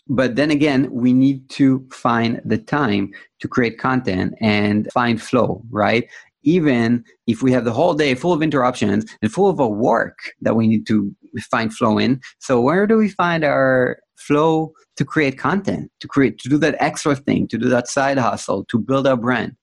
but 0.10 0.36
then 0.36 0.52
again 0.52 0.90
we 0.92 1.14
need 1.14 1.48
to 1.50 1.88
find 1.92 2.42
the 2.44 2.58
time 2.58 3.12
to 3.40 3.48
create 3.48 3.78
content 3.78 4.34
and 4.42 4.92
find 4.92 5.22
flow 5.22 5.64
right? 5.70 6.08
Even 6.44 7.04
if 7.28 7.44
we 7.44 7.52
have 7.52 7.66
the 7.66 7.74
whole 7.74 7.94
day 7.94 8.16
full 8.16 8.34
of 8.34 8.42
interruptions 8.42 9.06
and 9.22 9.32
full 9.32 9.50
of 9.50 9.60
a 9.60 9.68
work 9.68 10.18
that 10.42 10.56
we 10.56 10.68
need 10.68 10.88
to 10.88 11.14
find 11.52 11.74
flow 11.74 11.98
in 11.98 12.20
so 12.40 12.60
where 12.60 12.88
do 12.88 12.98
we 12.98 13.10
find 13.10 13.44
our 13.44 14.00
flow 14.18 14.72
to 14.98 15.06
create 15.06 15.38
content 15.38 15.92
to 16.00 16.08
create 16.08 16.40
to 16.40 16.50
do 16.50 16.58
that 16.58 16.76
extra 16.80 17.16
thing 17.16 17.48
to 17.48 17.58
do 17.58 17.70
that 17.70 17.88
side 17.88 18.18
hustle 18.18 18.66
to 18.66 18.80
build 18.80 19.06
our 19.08 19.16
brand 19.16 19.56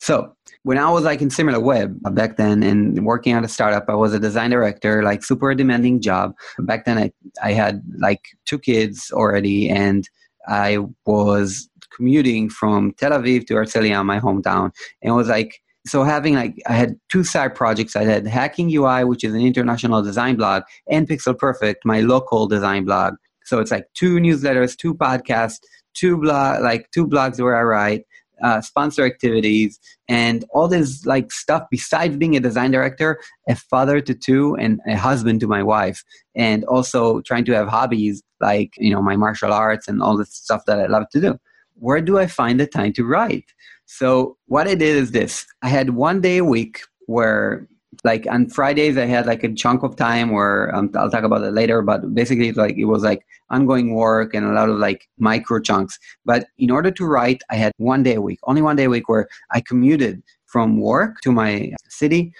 so 0.00 0.34
when 0.62 0.78
I 0.78 0.90
was 0.90 1.04
like 1.04 1.22
in 1.22 1.28
SimilarWeb 1.28 2.00
uh, 2.04 2.10
back 2.10 2.36
then 2.36 2.62
and 2.62 3.06
working 3.06 3.32
at 3.32 3.44
a 3.44 3.48
startup, 3.48 3.84
I 3.88 3.94
was 3.94 4.12
a 4.12 4.18
design 4.18 4.50
director, 4.50 5.02
like 5.02 5.24
super 5.24 5.54
demanding 5.54 6.00
job. 6.00 6.34
Back 6.58 6.84
then 6.84 6.98
I, 6.98 7.12
I 7.42 7.52
had 7.52 7.82
like 7.98 8.20
two 8.46 8.58
kids 8.58 9.10
already 9.12 9.68
and 9.68 10.08
I 10.48 10.78
was 11.06 11.68
commuting 11.94 12.50
from 12.50 12.92
Tel 12.94 13.12
Aviv 13.12 13.46
to 13.46 13.54
Herzliya, 13.54 14.04
my 14.04 14.20
hometown. 14.20 14.70
And 15.02 15.12
it 15.12 15.14
was 15.14 15.28
like, 15.28 15.60
so 15.86 16.02
having 16.02 16.34
like, 16.34 16.56
I 16.66 16.72
had 16.72 16.96
two 17.08 17.22
side 17.22 17.54
projects. 17.54 17.94
I 17.94 18.04
had 18.04 18.26
Hacking 18.26 18.74
UI, 18.74 19.04
which 19.04 19.22
is 19.22 19.34
an 19.34 19.40
international 19.40 20.02
design 20.02 20.36
blog, 20.36 20.64
and 20.88 21.08
Pixel 21.08 21.38
Perfect, 21.38 21.84
my 21.84 22.00
local 22.00 22.48
design 22.48 22.84
blog. 22.84 23.14
So 23.44 23.60
it's 23.60 23.70
like 23.70 23.86
two 23.94 24.16
newsletters, 24.16 24.76
two 24.76 24.94
podcasts, 24.94 25.60
two 25.94 26.18
blog, 26.18 26.62
like 26.62 26.90
two 26.92 27.06
blogs 27.06 27.40
where 27.40 27.56
I 27.56 27.62
write, 27.62 28.05
uh, 28.42 28.60
sponsor 28.60 29.04
activities, 29.04 29.78
and 30.08 30.44
all 30.50 30.68
this 30.68 31.06
like 31.06 31.32
stuff. 31.32 31.64
Besides 31.70 32.16
being 32.16 32.36
a 32.36 32.40
design 32.40 32.70
director, 32.70 33.20
a 33.48 33.56
father 33.56 34.00
to 34.00 34.14
two, 34.14 34.56
and 34.56 34.80
a 34.86 34.96
husband 34.96 35.40
to 35.40 35.46
my 35.46 35.62
wife, 35.62 36.02
and 36.34 36.64
also 36.64 37.20
trying 37.22 37.44
to 37.46 37.52
have 37.52 37.68
hobbies 37.68 38.22
like 38.40 38.72
you 38.78 38.92
know 38.92 39.02
my 39.02 39.16
martial 39.16 39.52
arts 39.52 39.88
and 39.88 40.02
all 40.02 40.16
the 40.16 40.26
stuff 40.26 40.62
that 40.66 40.80
I 40.80 40.86
love 40.86 41.08
to 41.12 41.20
do. 41.20 41.38
Where 41.74 42.00
do 42.00 42.18
I 42.18 42.26
find 42.26 42.58
the 42.58 42.66
time 42.66 42.92
to 42.94 43.04
write? 43.04 43.52
So 43.84 44.36
what 44.46 44.66
I 44.68 44.74
did 44.74 44.96
is 44.96 45.10
this: 45.12 45.46
I 45.62 45.68
had 45.68 45.90
one 45.90 46.20
day 46.20 46.38
a 46.38 46.44
week 46.44 46.80
where 47.06 47.68
like 48.06 48.26
on 48.30 48.48
Fridays 48.48 48.96
I 48.96 49.06
had 49.06 49.26
like 49.26 49.42
a 49.44 49.52
chunk 49.52 49.82
of 49.82 49.96
time 49.96 50.30
where 50.30 50.74
um, 50.74 50.90
I'll 50.94 51.10
talk 51.10 51.24
about 51.24 51.42
it 51.42 51.52
later, 51.52 51.82
but 51.82 52.14
basically 52.14 52.52
like 52.52 52.76
it 52.76 52.86
was 52.86 53.02
like 53.02 53.26
ongoing 53.50 53.94
work 53.94 54.32
and 54.32 54.46
a 54.46 54.52
lot 54.52 54.70
of 54.70 54.78
like 54.78 55.08
micro 55.18 55.60
chunks. 55.60 55.98
But 56.24 56.46
in 56.56 56.70
order 56.70 56.90
to 56.92 57.04
write, 57.04 57.42
I 57.50 57.56
had 57.56 57.72
one 57.78 58.02
day 58.04 58.14
a 58.14 58.20
week, 58.20 58.38
only 58.44 58.62
one 58.62 58.76
day 58.76 58.84
a 58.84 58.90
week 58.90 59.08
where 59.08 59.28
I 59.50 59.60
commuted 59.60 60.22
from 60.46 60.80
work 60.80 61.20
to 61.22 61.32
my 61.32 61.72
city 61.88 62.32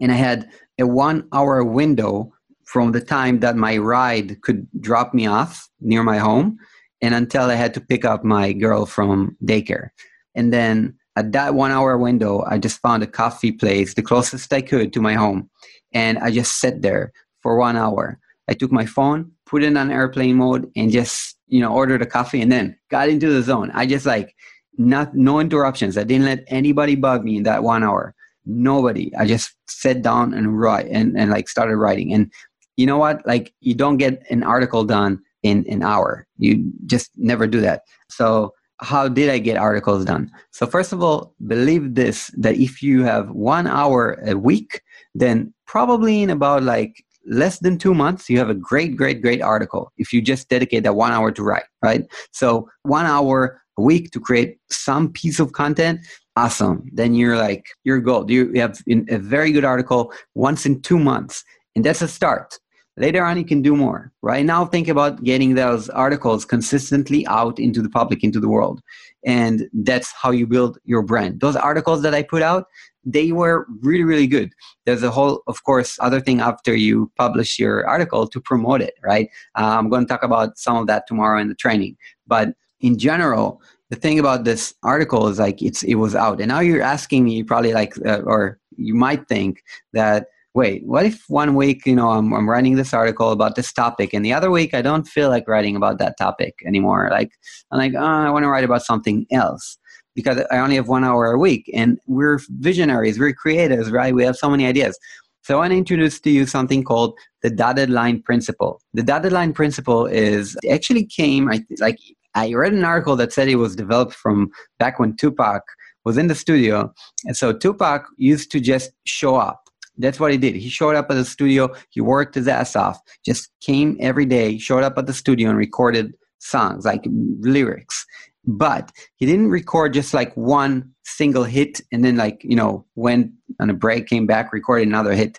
and 0.00 0.12
I 0.12 0.16
had 0.16 0.50
a 0.78 0.86
one 0.86 1.26
hour 1.32 1.64
window 1.64 2.32
from 2.64 2.92
the 2.92 3.00
time 3.00 3.40
that 3.40 3.56
my 3.56 3.78
ride 3.78 4.42
could 4.42 4.68
drop 4.80 5.14
me 5.14 5.26
off 5.26 5.68
near 5.80 6.02
my 6.02 6.18
home 6.18 6.58
and 7.00 7.14
until 7.14 7.44
I 7.44 7.54
had 7.54 7.72
to 7.74 7.80
pick 7.80 8.04
up 8.04 8.22
my 8.22 8.52
girl 8.52 8.84
from 8.84 9.36
daycare. 9.42 9.88
And 10.34 10.52
then 10.52 10.98
at 11.16 11.32
that 11.32 11.54
one 11.54 11.72
hour 11.72 11.96
window, 11.96 12.44
I 12.46 12.58
just 12.58 12.80
found 12.80 13.02
a 13.02 13.06
coffee 13.06 13.52
place, 13.52 13.94
the 13.94 14.02
closest 14.02 14.52
I 14.52 14.60
could 14.60 14.92
to 14.92 15.00
my 15.00 15.14
home. 15.14 15.48
And 15.92 16.18
I 16.18 16.30
just 16.30 16.60
sat 16.60 16.82
there 16.82 17.12
for 17.40 17.56
one 17.56 17.76
hour. 17.76 18.18
I 18.48 18.54
took 18.54 18.70
my 18.70 18.86
phone, 18.86 19.32
put 19.46 19.64
it 19.64 19.76
on 19.76 19.90
airplane 19.90 20.36
mode, 20.36 20.70
and 20.76 20.92
just, 20.92 21.36
you 21.48 21.60
know, 21.60 21.72
ordered 21.72 22.02
a 22.02 22.06
coffee 22.06 22.40
and 22.42 22.52
then 22.52 22.76
got 22.90 23.08
into 23.08 23.32
the 23.32 23.42
zone. 23.42 23.70
I 23.72 23.86
just 23.86 24.04
like, 24.04 24.34
not, 24.78 25.14
no 25.14 25.40
interruptions. 25.40 25.96
I 25.96 26.04
didn't 26.04 26.26
let 26.26 26.44
anybody 26.48 26.96
bug 26.96 27.24
me 27.24 27.38
in 27.38 27.44
that 27.44 27.62
one 27.62 27.82
hour. 27.82 28.14
Nobody. 28.44 29.14
I 29.16 29.26
just 29.26 29.54
sat 29.68 30.02
down 30.02 30.34
and 30.34 30.60
write 30.60 30.86
and, 30.86 31.18
and 31.18 31.30
like 31.30 31.48
started 31.48 31.76
writing. 31.76 32.12
And 32.12 32.30
you 32.76 32.84
know 32.84 32.98
what? 32.98 33.26
Like, 33.26 33.54
you 33.60 33.74
don't 33.74 33.96
get 33.96 34.22
an 34.30 34.42
article 34.42 34.84
done 34.84 35.20
in 35.42 35.64
an 35.68 35.82
hour. 35.82 36.26
You 36.36 36.70
just 36.84 37.10
never 37.16 37.46
do 37.46 37.60
that. 37.62 37.82
So, 38.10 38.52
how 38.80 39.08
did 39.08 39.30
I 39.30 39.38
get 39.38 39.56
articles 39.56 40.04
done? 40.04 40.30
So, 40.50 40.66
first 40.66 40.92
of 40.92 41.02
all, 41.02 41.34
believe 41.46 41.94
this 41.94 42.30
that 42.36 42.56
if 42.56 42.82
you 42.82 43.02
have 43.04 43.30
one 43.30 43.66
hour 43.66 44.22
a 44.26 44.36
week, 44.36 44.82
then 45.14 45.52
probably 45.66 46.22
in 46.22 46.30
about 46.30 46.62
like 46.62 47.04
less 47.26 47.58
than 47.58 47.78
two 47.78 47.94
months, 47.94 48.30
you 48.30 48.38
have 48.38 48.50
a 48.50 48.54
great, 48.54 48.96
great, 48.96 49.20
great 49.22 49.42
article 49.42 49.92
if 49.96 50.12
you 50.12 50.22
just 50.22 50.48
dedicate 50.48 50.84
that 50.84 50.94
one 50.94 51.12
hour 51.12 51.32
to 51.32 51.42
write, 51.42 51.64
right? 51.82 52.04
So, 52.32 52.68
one 52.82 53.06
hour 53.06 53.60
a 53.78 53.82
week 53.82 54.10
to 54.12 54.20
create 54.20 54.58
some 54.70 55.12
piece 55.12 55.40
of 55.40 55.52
content, 55.52 56.00
awesome. 56.36 56.88
Then 56.92 57.14
you're 57.14 57.36
like, 57.36 57.66
you're 57.84 58.00
gold. 58.00 58.30
You 58.30 58.52
have 58.54 58.78
a 58.88 59.18
very 59.18 59.52
good 59.52 59.64
article 59.64 60.12
once 60.34 60.66
in 60.66 60.82
two 60.82 60.98
months, 60.98 61.44
and 61.74 61.84
that's 61.84 62.02
a 62.02 62.08
start. 62.08 62.58
Later 62.98 63.24
on, 63.24 63.36
you 63.36 63.44
can 63.44 63.60
do 63.60 63.76
more. 63.76 64.12
Right 64.22 64.44
now, 64.44 64.64
think 64.64 64.88
about 64.88 65.22
getting 65.22 65.54
those 65.54 65.90
articles 65.90 66.44
consistently 66.46 67.26
out 67.26 67.58
into 67.58 67.82
the 67.82 67.90
public, 67.90 68.24
into 68.24 68.40
the 68.40 68.48
world. 68.48 68.80
And 69.24 69.68
that's 69.72 70.12
how 70.12 70.30
you 70.30 70.46
build 70.46 70.78
your 70.84 71.02
brand. 71.02 71.40
Those 71.40 71.56
articles 71.56 72.02
that 72.02 72.14
I 72.14 72.22
put 72.22 72.42
out, 72.42 72.66
they 73.04 73.32
were 73.32 73.66
really, 73.82 74.04
really 74.04 74.26
good. 74.26 74.52
There's 74.86 75.02
a 75.02 75.10
whole, 75.10 75.42
of 75.46 75.62
course, 75.64 75.98
other 76.00 76.20
thing 76.20 76.40
after 76.40 76.74
you 76.74 77.12
publish 77.16 77.58
your 77.58 77.86
article 77.86 78.26
to 78.28 78.40
promote 78.40 78.80
it, 78.80 78.94
right? 79.02 79.28
Uh, 79.58 79.76
I'm 79.78 79.90
going 79.90 80.06
to 80.06 80.08
talk 80.08 80.22
about 80.22 80.58
some 80.58 80.76
of 80.76 80.86
that 80.86 81.06
tomorrow 81.06 81.38
in 81.40 81.48
the 81.48 81.54
training. 81.54 81.96
But 82.26 82.54
in 82.80 82.98
general, 82.98 83.60
the 83.90 83.96
thing 83.96 84.18
about 84.18 84.44
this 84.44 84.74
article 84.82 85.28
is 85.28 85.38
like 85.38 85.62
it's 85.62 85.82
it 85.84 85.94
was 85.94 86.14
out 86.14 86.40
and 86.40 86.48
now 86.48 86.58
you're 86.58 86.82
asking 86.82 87.24
me 87.24 87.44
probably 87.44 87.72
like 87.72 87.94
uh, 88.04 88.20
or 88.22 88.58
you 88.76 88.94
might 88.94 89.28
think 89.28 89.62
that 89.92 90.26
wait, 90.56 90.82
what 90.86 91.04
if 91.04 91.22
one 91.28 91.54
week, 91.54 91.84
you 91.84 91.94
know, 91.94 92.12
I'm, 92.12 92.32
I'm 92.32 92.48
writing 92.48 92.76
this 92.76 92.94
article 92.94 93.30
about 93.30 93.56
this 93.56 93.74
topic 93.74 94.14
and 94.14 94.24
the 94.24 94.32
other 94.32 94.50
week 94.50 94.72
I 94.72 94.80
don't 94.80 95.06
feel 95.06 95.28
like 95.28 95.46
writing 95.46 95.76
about 95.76 95.98
that 95.98 96.16
topic 96.16 96.54
anymore? 96.66 97.08
Like, 97.10 97.30
I'm 97.70 97.78
like, 97.78 97.92
oh, 97.94 98.02
I 98.02 98.30
want 98.30 98.44
to 98.44 98.48
write 98.48 98.64
about 98.64 98.80
something 98.80 99.26
else 99.30 99.76
because 100.14 100.42
I 100.50 100.56
only 100.56 100.76
have 100.76 100.88
one 100.88 101.04
hour 101.04 101.30
a 101.30 101.38
week 101.38 101.70
and 101.74 101.98
we're 102.06 102.40
visionaries, 102.48 103.18
we're 103.18 103.34
creators, 103.34 103.90
right? 103.90 104.14
We 104.14 104.24
have 104.24 104.36
so 104.36 104.48
many 104.48 104.66
ideas. 104.66 104.98
So 105.42 105.56
I 105.56 105.58
want 105.58 105.72
to 105.72 105.76
introduce 105.76 106.18
to 106.20 106.30
you 106.30 106.46
something 106.46 106.82
called 106.82 107.18
the 107.42 107.50
dotted 107.50 107.90
line 107.90 108.22
principle. 108.22 108.80
The 108.94 109.02
dotted 109.02 109.32
line 109.32 109.52
principle 109.52 110.06
is 110.06 110.56
actually 110.70 111.04
came, 111.04 111.50
I, 111.50 111.60
like, 111.80 111.98
I 112.34 112.54
read 112.54 112.72
an 112.72 112.82
article 112.82 113.14
that 113.16 113.34
said 113.34 113.48
it 113.48 113.56
was 113.56 113.76
developed 113.76 114.14
from 114.14 114.50
back 114.78 114.98
when 114.98 115.16
Tupac 115.16 115.64
was 116.06 116.16
in 116.16 116.28
the 116.28 116.34
studio. 116.34 116.94
And 117.26 117.36
so 117.36 117.52
Tupac 117.52 118.06
used 118.16 118.50
to 118.52 118.60
just 118.60 118.92
show 119.04 119.36
up 119.36 119.65
that's 119.98 120.20
what 120.20 120.32
he 120.32 120.38
did. 120.38 120.54
He 120.54 120.68
showed 120.68 120.96
up 120.96 121.10
at 121.10 121.14
the 121.14 121.24
studio. 121.24 121.72
He 121.90 122.00
worked 122.00 122.34
his 122.34 122.48
ass 122.48 122.76
off. 122.76 123.00
Just 123.24 123.50
came 123.60 123.96
every 124.00 124.26
day, 124.26 124.58
showed 124.58 124.84
up 124.84 124.98
at 124.98 125.06
the 125.06 125.14
studio 125.14 125.48
and 125.48 125.58
recorded 125.58 126.14
songs 126.38 126.84
like 126.84 127.02
lyrics. 127.06 128.04
But 128.44 128.92
he 129.16 129.26
didn't 129.26 129.50
record 129.50 129.92
just 129.92 130.14
like 130.14 130.36
one 130.36 130.92
single 131.04 131.44
hit 131.44 131.80
and 131.92 132.04
then 132.04 132.16
like 132.16 132.40
you 132.44 132.56
know 132.56 132.84
went 132.94 133.32
on 133.60 133.70
a 133.70 133.74
break, 133.74 134.06
came 134.06 134.26
back, 134.26 134.52
recorded 134.52 134.88
another 134.88 135.14
hit. 135.14 135.38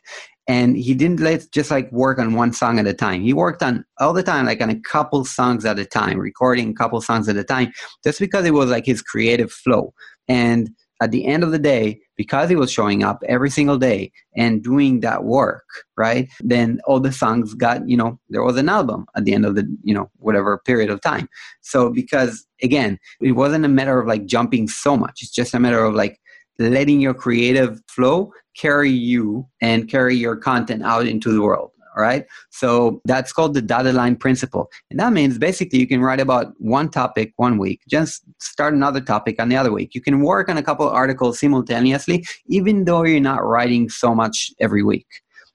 And 0.49 0.77
he 0.77 0.93
didn't 0.93 1.19
let 1.19 1.51
just 1.51 1.71
like 1.71 1.91
work 1.91 2.19
on 2.19 2.33
one 2.33 2.53
song 2.53 2.79
at 2.79 2.87
a 2.87 2.93
time. 2.93 3.21
He 3.21 3.33
worked 3.33 3.61
on 3.61 3.83
all 3.99 4.13
the 4.13 4.23
time, 4.23 4.45
like 4.45 4.61
on 4.61 4.69
a 4.69 4.79
couple 4.79 5.25
songs 5.25 5.65
at 5.65 5.77
a 5.77 5.85
time, 5.85 6.17
recording 6.17 6.69
a 6.69 6.73
couple 6.73 7.01
songs 7.01 7.27
at 7.27 7.35
a 7.35 7.43
time, 7.43 7.73
just 8.01 8.19
because 8.19 8.45
it 8.45 8.53
was 8.53 8.69
like 8.69 8.85
his 8.85 9.01
creative 9.01 9.51
flow. 9.51 9.93
And 10.29 10.69
at 11.01 11.11
the 11.11 11.25
end 11.25 11.43
of 11.43 11.51
the 11.51 11.59
day, 11.59 11.99
because 12.15 12.49
he 12.49 12.55
was 12.55 12.71
showing 12.71 13.03
up 13.03 13.23
every 13.27 13.49
single 13.49 13.77
day 13.77 14.11
and 14.35 14.63
doing 14.63 15.01
that 15.01 15.23
work, 15.23 15.65
right? 15.95 16.27
Then 16.39 16.79
all 16.85 16.99
the 16.99 17.11
songs 17.11 17.53
got, 17.53 17.87
you 17.87 17.95
know, 17.95 18.19
there 18.29 18.43
was 18.43 18.57
an 18.57 18.69
album 18.69 19.05
at 19.15 19.25
the 19.25 19.33
end 19.33 19.45
of 19.45 19.55
the, 19.55 19.67
you 19.83 19.93
know, 19.93 20.09
whatever 20.17 20.57
period 20.65 20.89
of 20.89 21.01
time. 21.01 21.29
So 21.61 21.91
because 21.91 22.45
again, 22.63 22.97
it 23.21 23.33
wasn't 23.33 23.65
a 23.65 23.69
matter 23.69 23.99
of 23.99 24.07
like 24.07 24.25
jumping 24.25 24.67
so 24.67 24.97
much. 24.97 25.19
It's 25.21 25.31
just 25.31 25.53
a 25.53 25.59
matter 25.59 25.83
of 25.83 25.93
like 25.93 26.19
letting 26.57 26.99
your 26.99 27.13
creative 27.13 27.79
flow 27.87 28.31
carry 28.57 28.89
you 28.89 29.47
and 29.61 29.87
carry 29.87 30.15
your 30.15 30.35
content 30.35 30.81
out 30.83 31.05
into 31.05 31.31
the 31.31 31.41
world. 31.41 31.71
All 31.97 32.03
right. 32.03 32.25
So 32.51 33.01
that's 33.05 33.33
called 33.33 33.55
the 33.55 33.61
dotted 33.61 33.95
line 33.95 34.17
principle. 34.17 34.69
And 34.91 34.99
that 34.99 35.13
means 35.13 35.39
basically 35.39 35.79
you 35.79 35.87
can 35.87 36.01
write 36.01 36.19
about 36.19 36.53
one 36.59 36.89
topic 36.89 37.33
one 37.37 37.57
week, 37.57 37.81
just 37.89 38.21
start 38.39 38.75
another 38.75 39.01
topic 39.01 39.41
on 39.41 39.49
the 39.49 39.57
other 39.57 39.71
week. 39.71 39.95
You 39.95 40.01
can 40.01 40.21
work 40.21 40.47
on 40.47 40.57
a 40.57 40.63
couple 40.63 40.87
articles 40.87 41.39
simultaneously, 41.39 42.23
even 42.45 42.85
though 42.85 43.03
you're 43.03 43.19
not 43.19 43.43
writing 43.43 43.89
so 43.89 44.13
much 44.13 44.51
every 44.59 44.83
week. 44.83 45.07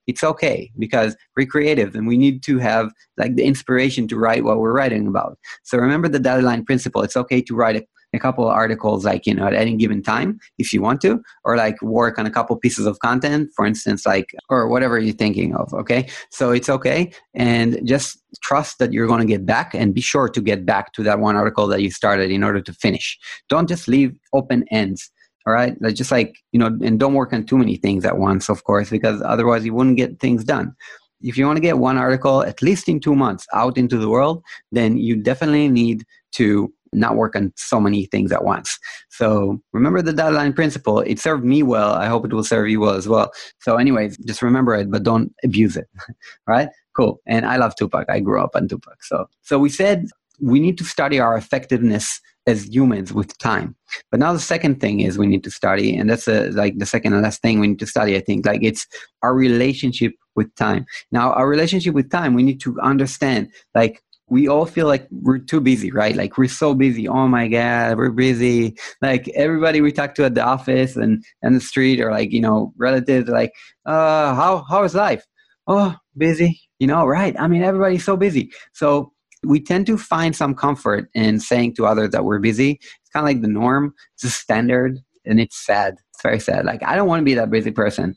It's 0.08 0.24
okay 0.24 0.72
because 0.80 1.16
we're 1.36 1.46
creative 1.46 1.94
and 1.94 2.08
we 2.08 2.16
need 2.16 2.42
to 2.42 2.58
have 2.58 2.90
like 3.18 3.36
the 3.36 3.44
inspiration 3.44 4.08
to 4.08 4.18
write 4.18 4.42
what 4.42 4.58
we're 4.58 4.72
writing 4.72 5.06
about. 5.06 5.38
So 5.62 5.78
remember 5.78 6.08
the 6.08 6.18
dotted 6.18 6.44
line 6.44 6.64
principle. 6.64 7.02
It's 7.02 7.16
okay 7.16 7.40
to 7.42 7.54
write 7.54 7.76
a 7.76 7.86
a 8.14 8.18
couple 8.18 8.44
of 8.44 8.52
articles 8.52 9.04
like 9.04 9.26
you 9.26 9.34
know 9.34 9.46
at 9.46 9.54
any 9.54 9.76
given 9.76 10.02
time 10.02 10.38
if 10.58 10.72
you 10.72 10.82
want 10.82 11.00
to 11.00 11.22
or 11.44 11.56
like 11.56 11.80
work 11.82 12.18
on 12.18 12.26
a 12.26 12.30
couple 12.30 12.56
pieces 12.56 12.86
of 12.86 12.98
content 13.00 13.50
for 13.54 13.64
instance 13.64 14.04
like 14.06 14.34
or 14.48 14.68
whatever 14.68 14.98
you're 14.98 15.14
thinking 15.14 15.54
of 15.54 15.72
okay? 15.72 16.08
So 16.30 16.50
it's 16.50 16.68
okay 16.68 17.12
and 17.34 17.80
just 17.84 18.18
trust 18.42 18.78
that 18.78 18.92
you're 18.92 19.06
going 19.06 19.20
to 19.20 19.26
get 19.26 19.46
back 19.46 19.74
and 19.74 19.94
be 19.94 20.00
sure 20.00 20.28
to 20.28 20.40
get 20.40 20.64
back 20.66 20.92
to 20.94 21.02
that 21.02 21.18
one 21.18 21.36
article 21.36 21.66
that 21.68 21.82
you 21.82 21.90
started 21.90 22.30
in 22.30 22.44
order 22.44 22.60
to 22.60 22.72
finish. 22.72 23.18
Don't 23.48 23.68
just 23.68 23.88
leave 23.88 24.14
open 24.32 24.64
ends 24.70 25.10
all 25.46 25.52
right? 25.52 25.80
Like 25.80 25.94
just 25.94 26.10
like 26.12 26.36
you 26.52 26.58
know 26.58 26.66
and 26.66 26.98
don't 26.98 27.14
work 27.14 27.32
on 27.32 27.44
too 27.44 27.58
many 27.58 27.76
things 27.76 28.04
at 28.04 28.18
once 28.18 28.48
of 28.48 28.64
course 28.64 28.90
because 28.90 29.22
otherwise 29.22 29.64
you 29.64 29.74
wouldn't 29.74 29.96
get 29.96 30.20
things 30.20 30.44
done. 30.44 30.74
If 31.20 31.38
you 31.38 31.46
want 31.46 31.56
to 31.56 31.62
get 31.62 31.78
one 31.78 31.98
article 31.98 32.42
at 32.42 32.62
least 32.62 32.88
in 32.88 33.00
two 33.00 33.14
months 33.14 33.46
out 33.52 33.78
into 33.78 33.98
the 33.98 34.08
world 34.08 34.42
then 34.72 34.96
you 34.96 35.16
definitely 35.16 35.68
need 35.68 36.04
to 36.32 36.72
not 36.92 37.16
work 37.16 37.34
on 37.36 37.52
so 37.56 37.80
many 37.80 38.06
things 38.06 38.32
at 38.32 38.44
once. 38.44 38.78
So 39.10 39.60
remember 39.72 40.02
the 40.02 40.12
dotted 40.12 40.34
line 40.34 40.52
principle. 40.52 41.00
It 41.00 41.18
served 41.18 41.44
me 41.44 41.62
well. 41.62 41.92
I 41.92 42.06
hope 42.06 42.24
it 42.24 42.32
will 42.32 42.44
serve 42.44 42.68
you 42.68 42.80
well 42.80 42.94
as 42.94 43.08
well. 43.08 43.32
So, 43.60 43.76
anyways, 43.76 44.16
just 44.18 44.42
remember 44.42 44.74
it, 44.74 44.90
but 44.90 45.02
don't 45.02 45.32
abuse 45.44 45.76
it. 45.76 45.88
right? 46.46 46.68
Cool. 46.96 47.20
And 47.26 47.46
I 47.46 47.56
love 47.56 47.74
Tupac. 47.76 48.08
I 48.08 48.20
grew 48.20 48.42
up 48.42 48.50
on 48.54 48.68
Tupac. 48.68 49.02
So, 49.02 49.26
so 49.42 49.58
we 49.58 49.70
said 49.70 50.06
we 50.40 50.60
need 50.60 50.78
to 50.78 50.84
study 50.84 51.20
our 51.20 51.36
effectiveness 51.36 52.20
as 52.46 52.66
humans 52.66 53.12
with 53.12 53.36
time. 53.38 53.76
But 54.10 54.18
now 54.18 54.32
the 54.32 54.40
second 54.40 54.80
thing 54.80 55.00
is 55.00 55.16
we 55.16 55.26
need 55.28 55.44
to 55.44 55.50
study, 55.50 55.96
and 55.96 56.10
that's 56.10 56.26
a, 56.26 56.50
like 56.50 56.78
the 56.78 56.86
second 56.86 57.12
and 57.12 57.22
last 57.22 57.40
thing 57.40 57.60
we 57.60 57.68
need 57.68 57.78
to 57.78 57.86
study. 57.86 58.16
I 58.16 58.20
think 58.20 58.44
like 58.44 58.62
it's 58.62 58.86
our 59.22 59.34
relationship 59.34 60.14
with 60.34 60.52
time. 60.56 60.84
Now, 61.12 61.32
our 61.32 61.48
relationship 61.48 61.94
with 61.94 62.10
time, 62.10 62.34
we 62.34 62.42
need 62.42 62.60
to 62.62 62.78
understand 62.80 63.50
like 63.74 64.02
we 64.32 64.48
all 64.48 64.64
feel 64.64 64.86
like 64.86 65.06
we're 65.10 65.38
too 65.38 65.60
busy, 65.60 65.92
right? 65.92 66.16
Like 66.16 66.38
we're 66.38 66.48
so 66.48 66.74
busy. 66.74 67.06
Oh 67.06 67.28
my 67.28 67.48
God, 67.48 67.98
we're 67.98 68.10
busy. 68.10 68.74
Like 69.02 69.28
everybody 69.34 69.82
we 69.82 69.92
talk 69.92 70.14
to 70.14 70.24
at 70.24 70.34
the 70.34 70.42
office 70.42 70.96
and, 70.96 71.22
and 71.42 71.54
the 71.54 71.60
street 71.60 72.00
or 72.00 72.10
like, 72.10 72.32
you 72.32 72.40
know, 72.40 72.72
relatives 72.78 73.28
like, 73.28 73.52
uh, 73.84 74.34
how, 74.34 74.64
how 74.70 74.84
is 74.84 74.94
life? 74.94 75.22
Oh, 75.66 75.94
busy, 76.16 76.58
you 76.78 76.86
know, 76.86 77.04
right. 77.04 77.36
I 77.38 77.46
mean, 77.46 77.62
everybody's 77.62 78.06
so 78.06 78.16
busy. 78.16 78.50
So 78.72 79.12
we 79.44 79.60
tend 79.60 79.84
to 79.88 79.98
find 79.98 80.34
some 80.34 80.54
comfort 80.54 81.10
in 81.12 81.38
saying 81.38 81.74
to 81.74 81.84
others 81.84 82.12
that 82.12 82.24
we're 82.24 82.38
busy 82.38 82.80
It's 82.80 83.10
kind 83.12 83.24
of 83.24 83.28
like 83.28 83.42
the 83.42 83.48
norm. 83.48 83.92
It's 84.14 84.24
a 84.24 84.30
standard, 84.30 84.98
and 85.26 85.40
it's 85.40 85.62
sad. 85.62 85.96
It's 86.14 86.22
very 86.22 86.40
sad. 86.40 86.64
Like 86.64 86.82
I 86.82 86.96
don't 86.96 87.06
want 87.06 87.20
to 87.20 87.24
be 87.24 87.34
that 87.34 87.50
busy 87.50 87.70
person. 87.70 88.16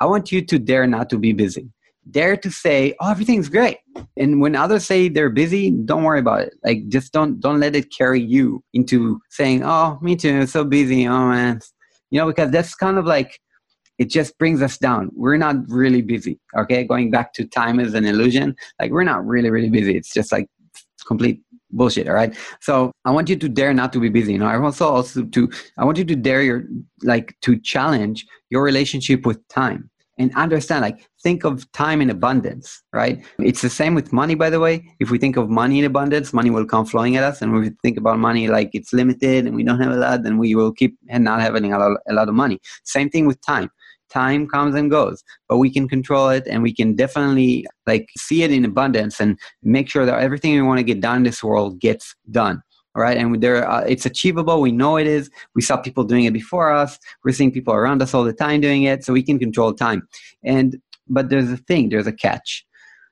I 0.00 0.06
want 0.06 0.32
you 0.32 0.40
to 0.40 0.58
dare 0.58 0.86
not 0.86 1.10
to 1.10 1.18
be 1.18 1.34
busy. 1.34 1.70
Dare 2.10 2.36
to 2.36 2.50
say, 2.50 2.94
"Oh, 3.00 3.10
everything's 3.10 3.48
great." 3.48 3.78
And 4.16 4.40
when 4.40 4.56
others 4.56 4.86
say 4.86 5.08
they're 5.08 5.30
busy, 5.30 5.70
don't 5.70 6.04
worry 6.04 6.20
about 6.20 6.40
it. 6.42 6.54
Like 6.64 6.88
just 6.88 7.12
don't 7.12 7.40
don't 7.40 7.60
let 7.60 7.76
it 7.76 7.92
carry 7.96 8.20
you 8.20 8.62
into 8.72 9.20
saying, 9.30 9.62
"Oh, 9.64 9.98
me 10.00 10.16
too. 10.16 10.46
so 10.46 10.64
busy. 10.64 11.06
Oh 11.06 11.28
man." 11.28 11.60
You 12.10 12.20
know, 12.20 12.26
because 12.26 12.50
that's 12.50 12.74
kind 12.74 12.98
of 12.98 13.06
like 13.06 13.38
it 13.98 14.08
just 14.08 14.38
brings 14.38 14.62
us 14.62 14.78
down. 14.78 15.10
We're 15.14 15.36
not 15.36 15.56
really 15.68 16.02
busy. 16.02 16.40
Okay, 16.56 16.84
going 16.84 17.10
back 17.10 17.34
to 17.34 17.46
time 17.46 17.78
is 17.78 17.94
an 17.94 18.06
illusion. 18.06 18.56
Like 18.80 18.90
we're 18.92 19.04
not 19.04 19.26
really 19.26 19.50
really 19.50 19.70
busy. 19.70 19.96
It's 19.96 20.12
just 20.12 20.32
like 20.32 20.48
complete 21.06 21.42
bullshit 21.72 22.08
all 22.08 22.14
right 22.14 22.36
so 22.60 22.92
i 23.04 23.10
want 23.10 23.28
you 23.28 23.36
to 23.36 23.48
dare 23.48 23.72
not 23.72 23.92
to 23.92 24.00
be 24.00 24.08
busy 24.08 24.32
you 24.32 24.38
know 24.38 24.46
i 24.46 24.56
also 24.56 24.88
also 24.88 25.24
to 25.24 25.48
i 25.78 25.84
want 25.84 25.98
you 25.98 26.04
to 26.04 26.16
dare 26.16 26.42
your 26.42 26.64
like 27.02 27.36
to 27.42 27.58
challenge 27.60 28.26
your 28.50 28.62
relationship 28.62 29.24
with 29.24 29.46
time 29.48 29.89
and 30.20 30.34
understand 30.36 30.82
like 30.82 31.08
think 31.22 31.44
of 31.44 31.70
time 31.72 32.00
in 32.02 32.10
abundance 32.10 32.82
right? 32.92 33.24
It's 33.38 33.62
the 33.62 33.70
same 33.70 33.94
with 33.94 34.12
money 34.12 34.34
by 34.34 34.50
the 34.50 34.60
way. 34.60 34.84
If 35.00 35.10
we 35.10 35.18
think 35.18 35.36
of 35.36 35.48
money 35.48 35.78
in 35.78 35.84
abundance 35.86 36.32
money 36.32 36.50
will 36.50 36.66
come 36.66 36.84
flowing 36.84 37.16
at 37.16 37.24
us. 37.24 37.40
And 37.40 37.56
if 37.56 37.60
we 37.62 37.76
think 37.82 37.96
about 37.96 38.18
money 38.18 38.46
like 38.48 38.70
it's 38.74 38.92
limited 38.92 39.46
and 39.46 39.56
we 39.56 39.64
don't 39.64 39.80
have 39.80 39.92
a 39.92 39.96
lot 39.96 40.22
then 40.22 40.36
we 40.38 40.54
will 40.54 40.72
keep 40.72 40.96
not 41.08 41.40
having 41.40 41.72
a 41.72 41.78
lot, 41.78 41.98
a 42.08 42.12
lot 42.12 42.28
of 42.28 42.34
money. 42.34 42.60
Same 42.84 43.08
thing 43.08 43.26
with 43.26 43.40
time. 43.40 43.70
Time 44.10 44.46
comes 44.46 44.74
and 44.74 44.90
goes 44.90 45.24
but 45.48 45.58
we 45.58 45.72
can 45.72 45.88
control 45.88 46.28
it 46.28 46.46
and 46.46 46.62
we 46.62 46.74
can 46.74 46.94
definitely 46.94 47.66
like 47.86 48.08
see 48.18 48.42
it 48.42 48.52
in 48.52 48.64
abundance 48.64 49.20
and 49.20 49.38
make 49.62 49.88
sure 49.88 50.04
that 50.04 50.20
everything 50.20 50.52
we 50.54 50.62
want 50.62 50.78
to 50.78 50.84
get 50.84 51.00
done 51.00 51.18
in 51.18 51.22
this 51.22 51.42
world 51.42 51.80
gets 51.80 52.14
done 52.30 52.62
right? 52.94 53.16
And 53.16 53.40
there 53.40 53.68
uh, 53.68 53.82
it's 53.82 54.06
achievable. 54.06 54.60
We 54.60 54.72
know 54.72 54.96
it 54.96 55.06
is. 55.06 55.30
We 55.54 55.62
saw 55.62 55.76
people 55.76 56.04
doing 56.04 56.24
it 56.24 56.32
before 56.32 56.72
us. 56.72 56.98
We're 57.24 57.32
seeing 57.32 57.52
people 57.52 57.74
around 57.74 58.02
us 58.02 58.14
all 58.14 58.24
the 58.24 58.32
time 58.32 58.60
doing 58.60 58.84
it 58.84 59.04
so 59.04 59.12
we 59.12 59.22
can 59.22 59.38
control 59.38 59.72
time. 59.72 60.06
And 60.44 60.76
but 61.08 61.28
there's 61.28 61.50
a 61.50 61.56
thing 61.56 61.88
there's 61.88 62.06
a 62.06 62.12
catch. 62.12 62.64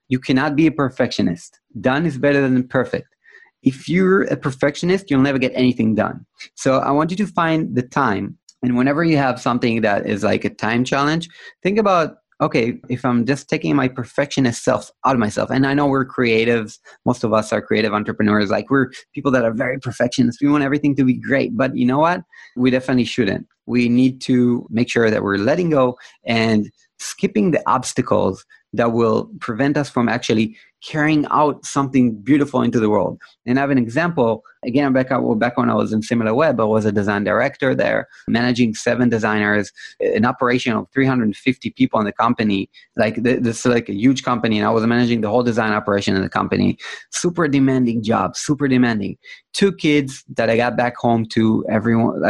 You 0.09 0.19
cannot 0.19 0.57
be 0.57 0.67
a 0.67 0.73
perfectionist. 0.73 1.61
Done 1.81 2.07
is 2.07 2.19
better 2.19 2.41
than 2.41 2.67
perfect. 2.67 3.15
If 3.63 3.89
you're 3.89 4.23
a 4.25 4.37
perfectionist 4.37 5.11
you'll 5.11 5.21
never 5.21 5.39
get 5.39 5.53
anything 5.55 5.95
done. 5.95 6.25
So 6.55 6.79
i 6.79 6.91
want 6.91 7.11
you 7.11 7.17
to 7.19 7.27
find 7.27 7.75
the 7.75 7.83
time. 7.83 8.39
And 8.63 8.77
whenever 8.77 9.05
you 9.05 9.17
have 9.19 9.41
something 9.41 9.83
that 9.83 10.07
is 10.07 10.25
like 10.25 10.45
a 10.45 10.51
time 10.51 10.85
challenge, 10.85 11.29
think 11.63 11.79
about 11.79 12.17
okay, 12.41 12.79
if 12.89 13.05
I'm 13.05 13.27
just 13.27 13.49
taking 13.49 13.75
my 13.75 13.89
perfectionist 13.89 14.63
self 14.65 14.91
out 15.05 15.15
of 15.15 15.19
myself, 15.19 15.51
and 15.51 15.67
I 15.67 15.75
know 15.75 15.87
we're 15.87 16.07
creatives, 16.07 16.79
most 17.05 17.25
of 17.25 17.33
us 17.33 17.53
are 17.53 17.61
creative 17.61 17.93
entrepreneurs, 17.93 18.51
like 18.51 18.71
we're 18.71 18.91
people 19.15 19.31
that 19.33 19.45
are 19.45 19.53
very 19.53 19.79
perfectionist. 19.81 20.41
We 20.41 20.49
want 20.49 20.65
everything 20.65 20.95
to 20.97 21.05
be 21.05 21.15
great, 21.15 21.57
but 21.57 21.77
you 21.77 21.87
know 21.87 21.99
what? 21.99 22.23
We 22.57 22.71
definitely 22.71 23.05
shouldn't. 23.05 23.47
We 23.67 23.89
need 23.89 24.21
to 24.23 24.67
make 24.71 24.89
sure 24.89 25.11
that 25.11 25.23
we're 25.23 25.37
letting 25.37 25.71
go 25.71 25.99
and 26.25 26.71
skipping 26.99 27.51
the 27.51 27.63
obstacles 27.69 28.45
that 28.73 28.93
will 28.93 29.31
prevent 29.41 29.77
us 29.77 29.89
from 29.89 30.09
actually 30.09 30.57
carrying 30.85 31.27
out 31.31 31.65
something 31.65 32.15
beautiful 32.15 32.63
into 32.63 32.79
the 32.79 32.89
world. 32.89 33.19
And 33.47 33.59
I 33.59 33.63
have 33.63 33.71
an 33.71 33.79
example. 33.79 34.45
Again, 34.65 34.93
back, 34.93 35.09
back 35.09 35.57
when 35.57 35.71
I 35.71 35.75
was 35.75 35.93
in 35.93 36.03
SimilarWeb, 36.03 36.61
I 36.61 36.65
was 36.65 36.85
a 36.85 36.93
design 36.93 37.25
director 37.25 37.75
there, 37.75 38.09
managing 38.29 38.75
seven 38.75 39.09
designers, 39.09 39.73
an 40.01 40.25
operation 40.25 40.75
of 40.75 40.87
350 40.93 41.71
people 41.71 41.99
in 41.99 42.07
the 42.07 42.13
company. 42.13 42.71
Like 42.97 43.23
this 43.23 43.61
is 43.61 43.67
like 43.67 43.89
a 43.89 43.95
huge 43.95 44.23
company, 44.23 44.59
and 44.59 44.67
I 44.67 44.71
was 44.71 44.87
managing 44.87 45.23
the 45.23 45.31
whole 45.31 45.43
design 45.43 45.73
operation 45.73 46.15
in 46.15 46.23
the 46.23 46.29
company. 46.29 46.79
Super 47.11 47.49
demanding 47.49 48.03
job, 48.03 48.37
super 48.37 48.69
demanding. 48.69 49.17
Two 49.55 49.73
kids 49.73 50.25
that 50.37 50.51
I 50.51 50.57
got 50.57 50.77
back 50.77 50.97
home 50.97 51.27
to 51.31 51.65
everyone, 51.69 52.21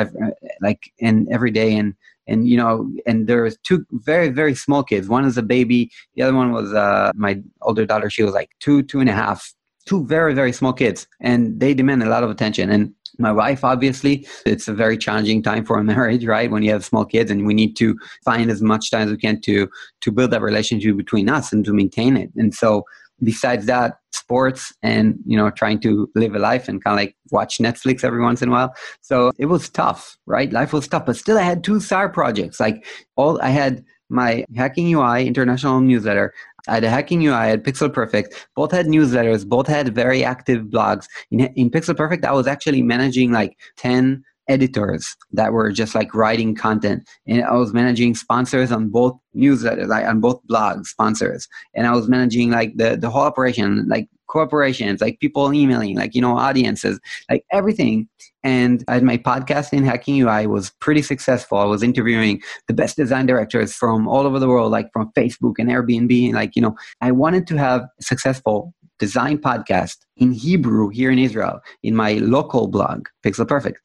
like, 0.63 0.93
and 1.01 1.29
every 1.31 1.51
day, 1.51 1.77
and 1.77 1.95
and 2.29 2.49
you 2.49 2.57
know 2.57 2.89
and 3.07 3.27
there's 3.27 3.57
two 3.65 3.85
very 3.93 4.29
very 4.29 4.55
small 4.55 4.85
kids. 4.85 5.09
One 5.09 5.25
is 5.25 5.37
a 5.37 5.43
baby. 5.43 5.91
The 6.15 6.23
other 6.23 6.35
one 6.35 6.53
was 6.53 6.73
uh, 6.73 7.11
my 7.15 7.41
older 7.63 7.87
daughter. 7.87 8.11
She 8.11 8.23
was 8.23 8.35
like 8.35 8.51
two 8.61 8.83
two 8.83 9.01
and 9.01 9.09
a 9.09 9.15
half. 9.15 9.53
Two 9.87 10.07
very 10.07 10.35
very 10.35 10.53
small 10.53 10.73
kids. 10.73 11.07
And 11.21 11.59
they 11.59 11.75
demand 11.75 12.03
a 12.03 12.09
lot 12.09 12.23
of 12.23 12.31
attention. 12.31 12.71
And 12.71 12.95
my 13.19 13.33
wife 13.33 13.65
obviously 13.65 14.27
it's 14.47 14.69
a 14.69 14.75
very 14.75 14.97
challenging 14.97 15.43
time 15.43 15.65
for 15.65 15.79
a 15.79 15.85
marriage 15.93 16.25
right? 16.27 16.51
When 16.51 16.63
you 16.63 16.71
have 16.73 16.85
small 16.85 17.05
kids 17.05 17.31
and 17.31 17.47
we 17.47 17.55
need 17.55 17.75
to 17.77 17.97
find 18.25 18.51
as 18.51 18.63
much 18.63 18.91
time 18.91 19.09
as 19.09 19.11
we 19.11 19.17
can 19.17 19.41
to 19.43 19.69
to 20.03 20.13
build 20.13 20.31
that 20.31 20.43
relationship 20.43 20.97
between 20.97 21.29
us 21.29 21.53
and 21.53 21.65
to 21.65 21.73
maintain 21.73 22.17
it. 22.17 22.31
And 22.37 22.55
so 22.55 22.85
besides 23.23 23.67
that 23.67 23.95
sports 24.13 24.73
and 24.83 25.19
you 25.27 25.37
know 25.37 25.51
trying 25.51 25.79
to 25.81 26.11
live 26.15 26.35
a 26.35 26.39
life 26.39 26.69
and 26.69 26.83
kind 26.83 26.95
of 26.95 26.99
like 26.99 27.17
watch 27.31 27.59
netflix 27.59 28.05
every 28.05 28.21
once 28.21 28.43
in 28.43 28.49
a 28.49 28.53
while 28.53 28.75
so 29.01 29.33
it 29.39 29.47
was 29.47 29.69
tough 29.69 30.17
right 30.27 30.53
life 30.53 30.73
was 30.73 30.89
tough 30.89 31.07
but 31.07 31.17
still 31.17 31.39
i 31.39 31.43
had 31.43 31.65
two 31.65 31.81
star 31.81 32.09
projects 32.09 32.61
like 32.61 32.85
all 33.17 33.41
i 33.43 33.49
had 33.49 33.85
my 34.09 34.45
hacking 34.57 34.93
ui 34.95 35.27
international 35.27 35.81
newsletter 35.81 36.33
I 36.67 36.75
had 36.75 36.85
a 36.85 36.91
Hacking 36.91 37.25
UI, 37.25 37.33
I 37.33 37.47
had 37.47 37.65
Pixel 37.65 37.91
Perfect. 37.91 38.47
Both 38.55 38.73
had 38.73 38.87
newsletters. 38.87 39.49
Both 39.49 39.67
had 39.67 39.95
very 39.95 40.23
active 40.23 40.65
blogs. 40.67 41.07
In, 41.31 41.41
in 41.41 41.71
Pixel 41.71 41.97
Perfect, 41.97 42.27
I 42.27 42.33
was 42.33 42.47
actually 42.47 42.83
managing 42.83 43.33
like 43.33 43.57
10 43.79 44.23
editors 44.49 45.17
that 45.33 45.53
were 45.53 45.71
just 45.71 45.95
like 45.95 46.15
writing 46.15 46.55
content. 46.55 47.09
And 47.27 47.45
i 47.45 47.55
was 47.55 47.73
managing 47.73 48.15
sponsors 48.15 48.73
on 48.73 48.89
both 48.89 49.19
newsletters 49.37 49.89
like 49.89 50.07
on 50.07 50.21
both 50.21 50.41
blogs 50.51 50.87
sponsors. 50.87 51.49
And 51.75 51.87
i 51.87 51.93
was 51.93 52.09
managing 52.09 52.51
like 52.51 52.77
the 52.77 52.97
the 52.97 53.11
whole 53.11 53.23
operation 53.23 53.87
like 53.89 54.09
corporations 54.29 55.01
like 55.01 55.19
people 55.21 55.53
emailing 55.53 55.97
like 55.97 56.15
you 56.15 56.21
know 56.21 56.37
audiences 56.37 57.01
like 57.31 57.45
everything. 57.51 58.09
And 58.45 58.85
I 58.87 58.95
had 58.95 59.03
my 59.03 59.19
podcast 59.19 59.73
in 59.73 59.85
hacking 59.85 60.23
ui 60.23 60.47
was 60.47 60.71
pretty 60.81 61.03
successful. 61.03 61.59
I 61.59 61.65
was 61.65 61.83
interviewing 61.83 62.41
the 62.69 62.75
best 62.75 62.97
design 62.97 63.27
directors 63.27 63.75
from 63.75 64.07
all 64.07 64.27
over 64.27 64.39
the 64.39 64.49
world 64.49 64.71
like 64.71 64.93
from 64.93 65.11
facebook 65.17 65.55
and 65.59 65.69
airbnb 65.69 66.27
and 66.27 66.35
like 66.35 66.55
you 66.57 66.63
know. 66.63 66.77
I 67.01 67.11
wanted 67.11 67.47
to 67.49 67.57
have 67.57 67.87
successful 68.01 68.73
design 68.99 69.39
podcast 69.39 69.97
in 70.17 70.33
hebrew 70.33 70.89
here 70.89 71.11
in 71.11 71.19
israel 71.19 71.61
in 71.83 71.95
my 71.95 72.15
local 72.15 72.67
blog 72.67 73.07
pixel 73.25 73.47
perfect 73.47 73.81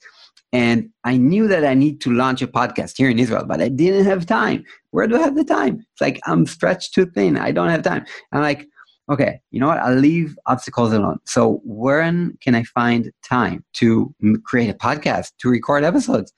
and 0.53 0.89
I 1.03 1.17
knew 1.17 1.47
that 1.47 1.65
I 1.65 1.73
need 1.73 1.99
to 2.01 2.13
launch 2.13 2.43
a 2.43 2.47
podcast 2.47 2.95
here 2.95 3.09
in 3.09 3.17
Israel, 3.17 3.43
but 3.45 3.59
I 3.59 3.69
didn't 3.69 4.05
have 4.05 4.27
time. 4.27 4.63
Where 4.91 5.07
do 5.07 5.17
I 5.17 5.21
have 5.21 5.35
the 5.35 5.43
time? 5.43 5.79
It's 5.91 6.01
like 6.01 6.21
I'm 6.27 6.45
stretched 6.45 6.93
too 6.93 7.07
thin. 7.07 7.37
I 7.37 7.51
don't 7.51 7.69
have 7.69 7.81
time. 7.81 8.05
I'm 8.31 8.41
like, 8.41 8.67
okay, 9.09 9.41
you 9.49 9.59
know 9.59 9.67
what? 9.67 9.79
I'll 9.79 9.95
leave 9.95 10.37
obstacles 10.45 10.93
alone. 10.93 11.17
So 11.25 11.59
when 11.65 12.37
can 12.39 12.53
I 12.53 12.63
find 12.63 13.11
time 13.23 13.65
to 13.73 14.13
create 14.45 14.69
a 14.69 14.75
podcast, 14.75 15.31
to 15.39 15.49
record 15.49 15.83
episodes? 15.83 16.31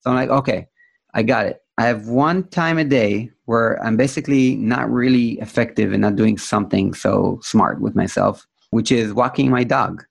So 0.00 0.10
I'm 0.10 0.16
like, 0.16 0.30
okay, 0.30 0.68
I 1.14 1.24
got 1.24 1.46
it. 1.46 1.60
I 1.76 1.86
have 1.86 2.06
one 2.06 2.44
time 2.48 2.78
a 2.78 2.84
day 2.84 3.30
where 3.46 3.82
I'm 3.84 3.96
basically 3.96 4.54
not 4.56 4.90
really 4.90 5.32
effective 5.40 5.92
and 5.92 6.02
not 6.02 6.16
doing 6.16 6.38
something 6.38 6.94
so 6.94 7.40
smart 7.42 7.80
with 7.80 7.96
myself, 7.96 8.46
which 8.70 8.92
is 8.92 9.12
walking 9.12 9.50
my 9.50 9.64
dog. 9.64 10.04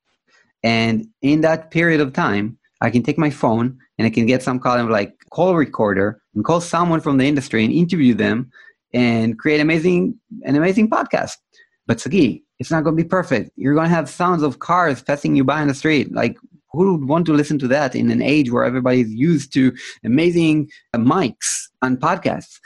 And 0.62 1.08
in 1.22 1.42
that 1.42 1.72
period 1.72 2.02
of 2.02 2.12
time, 2.12 2.58
I 2.82 2.90
can 2.90 3.04
take 3.04 3.18
my 3.18 3.30
phone 3.30 3.78
and 3.98 4.06
I 4.06 4.10
can 4.10 4.26
get 4.26 4.44
some 4.44 4.60
kind 4.60 4.82
of 4.82 4.90
like 4.90 5.14
call 5.32 5.56
recorder 5.56 6.22
and 6.34 6.44
call 6.44 6.62
someone 6.62 7.02
from 7.02 7.18
the 7.18 7.26
industry 7.26 7.64
and 7.64 7.74
interview 7.74 8.14
them 8.14 8.52
and 8.94 9.40
create 9.40 9.62
amazing 9.62 10.18
an 10.44 10.56
amazing 10.56 10.90
podcast. 10.90 11.34
But 11.88 12.00
Sagi, 12.00 12.44
it's 12.60 12.72
not 12.72 12.84
going 12.84 12.98
to 12.98 13.04
be 13.04 13.08
perfect. 13.08 13.52
You're 13.56 13.76
going 13.76 13.90
to 13.90 13.96
have 13.96 14.10
sounds 14.10 14.44
of 14.44 14.60
cars 14.60 15.02
passing 15.02 15.36
you 15.36 15.44
by 15.44 15.62
in 15.62 15.68
the 15.68 15.74
street. 15.74 16.14
Like 16.14 16.38
who 16.72 16.98
would 16.98 17.08
want 17.08 17.26
to 17.28 17.34
listen 17.34 17.58
to 17.60 17.68
that 17.70 17.96
in 17.96 18.12
an 18.12 18.22
age 18.22 18.52
where 18.52 18.64
everybody's 18.64 19.12
used 19.14 19.54
to 19.54 19.74
amazing 20.04 20.70
uh, 20.94 20.98
mics 20.98 21.68
on 21.82 21.98
podcasts? 21.98 22.60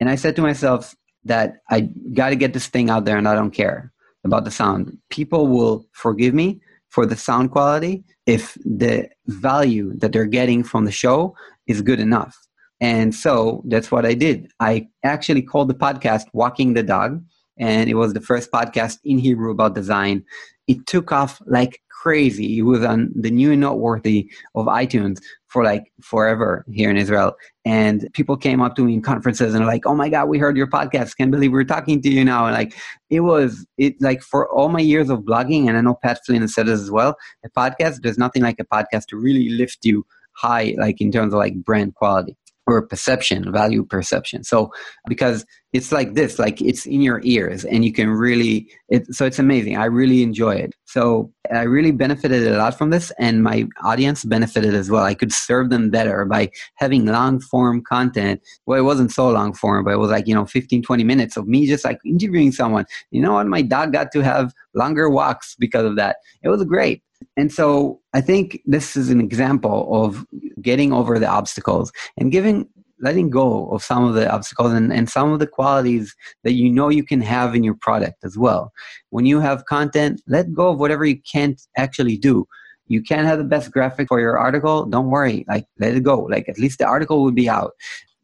And 0.00 0.08
I 0.10 0.16
said 0.16 0.36
to 0.36 0.42
myself 0.42 0.94
that 1.24 1.58
I 1.70 1.88
got 2.12 2.30
to 2.30 2.36
get 2.36 2.52
this 2.52 2.66
thing 2.66 2.90
out 2.90 3.04
there 3.04 3.16
and 3.16 3.28
I 3.28 3.34
don't 3.34 3.52
care 3.52 3.92
about 4.24 4.44
the 4.44 4.50
sound. 4.50 4.98
People 5.10 5.46
will 5.46 5.86
forgive 5.92 6.34
me 6.34 6.60
for 6.94 7.04
the 7.04 7.16
sound 7.16 7.50
quality 7.50 8.04
if 8.24 8.56
the 8.64 9.08
value 9.26 9.92
that 9.98 10.12
they're 10.12 10.34
getting 10.40 10.62
from 10.62 10.84
the 10.84 10.92
show 10.92 11.34
is 11.66 11.82
good 11.82 11.98
enough. 11.98 12.38
And 12.80 13.12
so 13.12 13.62
that's 13.66 13.90
what 13.90 14.06
I 14.06 14.14
did. 14.14 14.52
I 14.60 14.86
actually 15.02 15.42
called 15.42 15.68
the 15.68 15.74
podcast 15.74 16.26
Walking 16.32 16.74
the 16.74 16.84
Dog, 16.84 17.20
and 17.58 17.90
it 17.90 17.94
was 17.94 18.12
the 18.12 18.20
first 18.20 18.52
podcast 18.52 18.98
in 19.04 19.18
Hebrew 19.18 19.50
about 19.50 19.74
design. 19.74 20.24
It 20.68 20.86
took 20.86 21.10
off 21.10 21.42
like 21.46 21.80
crazy. 22.04 22.58
It 22.58 22.62
was 22.62 22.84
on 22.84 23.10
the 23.14 23.30
new 23.30 23.50
and 23.52 23.62
noteworthy 23.62 24.30
of 24.54 24.66
iTunes 24.66 25.20
for 25.46 25.64
like 25.64 25.84
forever 26.02 26.62
here 26.70 26.90
in 26.90 26.98
Israel. 26.98 27.32
And 27.64 28.06
people 28.12 28.36
came 28.36 28.60
up 28.60 28.76
to 28.76 28.84
me 28.84 28.92
in 28.92 29.00
conferences 29.00 29.54
and 29.54 29.64
like, 29.64 29.86
"Oh 29.86 29.94
my 29.94 30.10
God, 30.10 30.28
we 30.28 30.38
heard 30.38 30.54
your 30.54 30.66
podcast! 30.66 31.16
Can't 31.16 31.30
believe 31.30 31.52
we're 31.52 31.72
talking 31.76 32.02
to 32.02 32.10
you 32.10 32.22
now!" 32.22 32.44
And 32.44 32.54
like 32.54 32.74
it 33.08 33.20
was 33.20 33.66
it 33.78 33.94
like 34.00 34.20
for 34.20 34.42
all 34.52 34.68
my 34.68 34.84
years 34.92 35.08
of 35.08 35.20
blogging, 35.20 35.66
and 35.66 35.78
I 35.78 35.80
know 35.80 35.96
Pat 36.02 36.18
Flynn 36.26 36.46
said 36.46 36.66
this 36.66 36.82
as 36.86 36.90
well. 36.90 37.16
A 37.42 37.48
podcast, 37.58 38.02
there's 38.02 38.18
nothing 38.18 38.42
like 38.42 38.60
a 38.60 38.66
podcast 38.76 39.06
to 39.06 39.16
really 39.16 39.48
lift 39.48 39.78
you 39.84 40.04
high, 40.34 40.74
like 40.78 41.00
in 41.00 41.10
terms 41.10 41.32
of 41.32 41.38
like 41.38 41.54
brand 41.64 41.94
quality. 41.94 42.36
Or 42.66 42.86
perception, 42.86 43.52
value 43.52 43.84
perception. 43.84 44.44
So 44.44 44.72
because 45.06 45.44
it's 45.72 45.90
like 45.92 46.14
this, 46.14 46.38
like 46.38 46.62
it's 46.62 46.86
in 46.86 47.02
your 47.02 47.20
ears 47.24 47.64
and 47.64 47.84
you 47.84 47.92
can 47.92 48.08
really, 48.08 48.68
it, 48.88 49.12
so 49.12 49.26
it's 49.26 49.38
amazing. 49.38 49.76
I 49.76 49.86
really 49.86 50.22
enjoy 50.22 50.54
it. 50.54 50.72
So 50.84 51.32
I 51.52 51.62
really 51.62 51.90
benefited 51.90 52.46
a 52.46 52.56
lot 52.56 52.78
from 52.78 52.90
this 52.90 53.12
and 53.18 53.42
my 53.42 53.66
audience 53.82 54.24
benefited 54.24 54.74
as 54.74 54.88
well. 54.88 55.02
I 55.02 55.14
could 55.14 55.32
serve 55.32 55.70
them 55.70 55.90
better 55.90 56.24
by 56.24 56.50
having 56.76 57.06
long 57.06 57.40
form 57.40 57.82
content. 57.82 58.40
Well, 58.66 58.78
it 58.78 58.82
wasn't 58.82 59.12
so 59.12 59.28
long 59.28 59.52
form, 59.52 59.84
but 59.84 59.92
it 59.92 59.98
was 59.98 60.10
like, 60.10 60.26
you 60.28 60.34
know, 60.34 60.46
15, 60.46 60.82
20 60.82 61.04
minutes 61.04 61.36
of 61.36 61.46
me 61.48 61.66
just 61.66 61.84
like 61.84 61.98
interviewing 62.06 62.52
someone. 62.52 62.86
You 63.10 63.20
know 63.20 63.34
what? 63.34 63.46
My 63.46 63.62
dog 63.62 63.92
got 63.92 64.12
to 64.12 64.20
have 64.22 64.52
longer 64.74 65.10
walks 65.10 65.56
because 65.58 65.84
of 65.84 65.96
that. 65.96 66.16
It 66.42 66.48
was 66.48 66.64
great. 66.64 67.02
And 67.36 67.52
so 67.52 68.00
I 68.12 68.20
think 68.20 68.60
this 68.64 68.96
is 68.96 69.10
an 69.10 69.20
example 69.20 69.88
of 69.90 70.24
getting 70.64 70.92
over 70.92 71.18
the 71.18 71.28
obstacles 71.28 71.92
and 72.16 72.32
giving 72.32 72.68
letting 73.00 73.28
go 73.28 73.68
of 73.70 73.82
some 73.82 74.04
of 74.04 74.14
the 74.14 74.30
obstacles 74.30 74.72
and, 74.72 74.92
and 74.92 75.10
some 75.10 75.32
of 75.32 75.38
the 75.38 75.46
qualities 75.46 76.14
that 76.42 76.52
you 76.52 76.70
know 76.70 76.88
you 76.88 77.04
can 77.04 77.20
have 77.20 77.54
in 77.54 77.62
your 77.62 77.74
product 77.74 78.24
as 78.24 78.38
well. 78.38 78.72
When 79.10 79.26
you 79.26 79.40
have 79.40 79.66
content, 79.66 80.22
let 80.26 80.52
go 80.54 80.70
of 80.70 80.80
whatever 80.80 81.04
you 81.04 81.20
can't 81.20 81.60
actually 81.76 82.16
do. 82.16 82.46
You 82.86 83.02
can't 83.02 83.26
have 83.26 83.38
the 83.38 83.44
best 83.44 83.70
graphic 83.70 84.08
for 84.08 84.20
your 84.20 84.38
article, 84.38 84.86
don't 84.86 85.10
worry. 85.10 85.44
Like 85.48 85.66
let 85.78 85.94
it 85.94 86.02
go. 86.02 86.20
Like 86.20 86.48
at 86.48 86.58
least 86.58 86.78
the 86.78 86.86
article 86.86 87.22
will 87.22 87.32
be 87.32 87.48
out. 87.48 87.72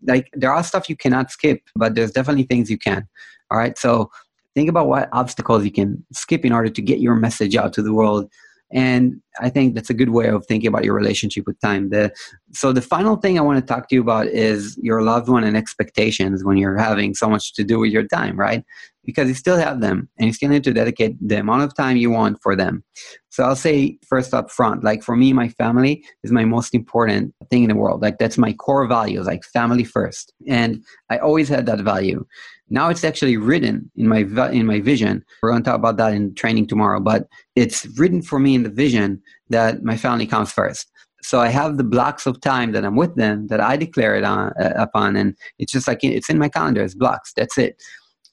Like 0.06 0.30
there 0.32 0.52
are 0.52 0.64
stuff 0.64 0.88
you 0.88 0.96
cannot 0.96 1.30
skip, 1.30 1.60
but 1.76 1.94
there's 1.94 2.12
definitely 2.12 2.44
things 2.44 2.70
you 2.70 2.78
can. 2.78 3.06
All 3.50 3.58
right. 3.58 3.76
So 3.76 4.10
think 4.54 4.68
about 4.68 4.86
what 4.86 5.08
obstacles 5.12 5.64
you 5.64 5.72
can 5.72 6.04
skip 6.12 6.44
in 6.44 6.52
order 6.52 6.70
to 6.70 6.82
get 6.82 7.00
your 7.00 7.16
message 7.16 7.56
out 7.56 7.72
to 7.74 7.82
the 7.82 7.92
world 7.92 8.30
and 8.72 9.20
i 9.40 9.48
think 9.48 9.74
that's 9.74 9.90
a 9.90 9.94
good 9.94 10.10
way 10.10 10.28
of 10.28 10.44
thinking 10.46 10.68
about 10.68 10.84
your 10.84 10.94
relationship 10.94 11.46
with 11.46 11.60
time. 11.60 11.90
The, 11.90 12.12
so 12.52 12.72
the 12.72 12.82
final 12.82 13.16
thing 13.16 13.38
i 13.38 13.42
want 13.42 13.58
to 13.58 13.64
talk 13.64 13.88
to 13.88 13.94
you 13.94 14.00
about 14.00 14.26
is 14.26 14.78
your 14.82 15.02
loved 15.02 15.28
one 15.28 15.44
and 15.44 15.56
expectations 15.56 16.44
when 16.44 16.56
you're 16.56 16.76
having 16.76 17.14
so 17.14 17.28
much 17.28 17.54
to 17.54 17.64
do 17.64 17.78
with 17.78 17.90
your 17.90 18.06
time 18.06 18.38
right? 18.38 18.64
Because 19.04 19.28
you 19.28 19.34
still 19.34 19.56
have 19.56 19.80
them 19.80 20.08
and 20.18 20.26
you 20.26 20.32
still 20.32 20.50
need 20.50 20.62
to 20.64 20.72
dedicate 20.72 21.16
the 21.26 21.40
amount 21.40 21.62
of 21.62 21.74
time 21.74 21.96
you 21.96 22.10
want 22.10 22.40
for 22.42 22.54
them. 22.54 22.84
So 23.30 23.44
i'll 23.44 23.56
say 23.56 23.98
first 24.08 24.34
up 24.34 24.50
front 24.50 24.84
like 24.84 25.02
for 25.02 25.16
me 25.16 25.32
my 25.32 25.48
family 25.48 26.04
is 26.22 26.30
my 26.30 26.44
most 26.44 26.74
important 26.74 27.34
thing 27.50 27.62
in 27.64 27.70
the 27.70 27.76
world. 27.76 28.02
Like 28.02 28.18
that's 28.18 28.38
my 28.38 28.52
core 28.52 28.86
values 28.86 29.26
like 29.26 29.44
family 29.44 29.84
first. 29.84 30.32
And 30.46 30.84
i 31.08 31.18
always 31.18 31.48
had 31.48 31.66
that 31.66 31.80
value 31.80 32.24
now 32.70 32.88
it's 32.88 33.04
actually 33.04 33.36
written 33.36 33.90
in 33.96 34.08
my 34.08 34.20
in 34.50 34.66
my 34.66 34.80
vision. 34.80 35.24
We're 35.42 35.50
going 35.50 35.62
to 35.62 35.68
talk 35.68 35.78
about 35.78 35.96
that 35.98 36.14
in 36.14 36.34
training 36.34 36.68
tomorrow, 36.68 37.00
but 37.00 37.28
it's 37.56 37.86
written 37.98 38.22
for 38.22 38.38
me 38.38 38.54
in 38.54 38.62
the 38.62 38.70
vision 38.70 39.20
that 39.50 39.82
my 39.82 39.96
family 39.96 40.26
comes 40.26 40.52
first. 40.52 40.90
So 41.22 41.40
I 41.40 41.48
have 41.48 41.76
the 41.76 41.84
blocks 41.84 42.26
of 42.26 42.40
time 42.40 42.72
that 42.72 42.84
I'm 42.84 42.96
with 42.96 43.16
them 43.16 43.48
that 43.48 43.60
I 43.60 43.76
declare 43.76 44.16
it 44.16 44.24
on 44.24 44.52
uh, 44.60 44.72
upon, 44.76 45.16
and 45.16 45.36
it's 45.58 45.72
just 45.72 45.86
like 45.86 46.02
it's 46.02 46.30
in 46.30 46.38
my 46.38 46.48
calendar. 46.48 46.82
It's 46.82 46.94
blocks. 46.94 47.32
That's 47.34 47.58
it. 47.58 47.82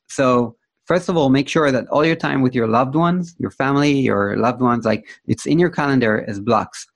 So 0.07 0.55
first 0.85 1.09
of 1.09 1.17
all, 1.17 1.29
make 1.29 1.49
sure 1.49 1.71
that 1.71 1.87
all 1.89 2.05
your 2.05 2.15
time 2.15 2.41
with 2.41 2.55
your 2.55 2.67
loved 2.67 2.95
ones, 2.95 3.35
your 3.39 3.51
family, 3.51 3.91
your 3.91 4.37
loved 4.37 4.61
ones, 4.61 4.85
like 4.85 5.07
it's 5.27 5.45
in 5.45 5.59
your 5.59 5.69
calendar 5.69 6.23
as 6.27 6.39
blocks. 6.39 6.87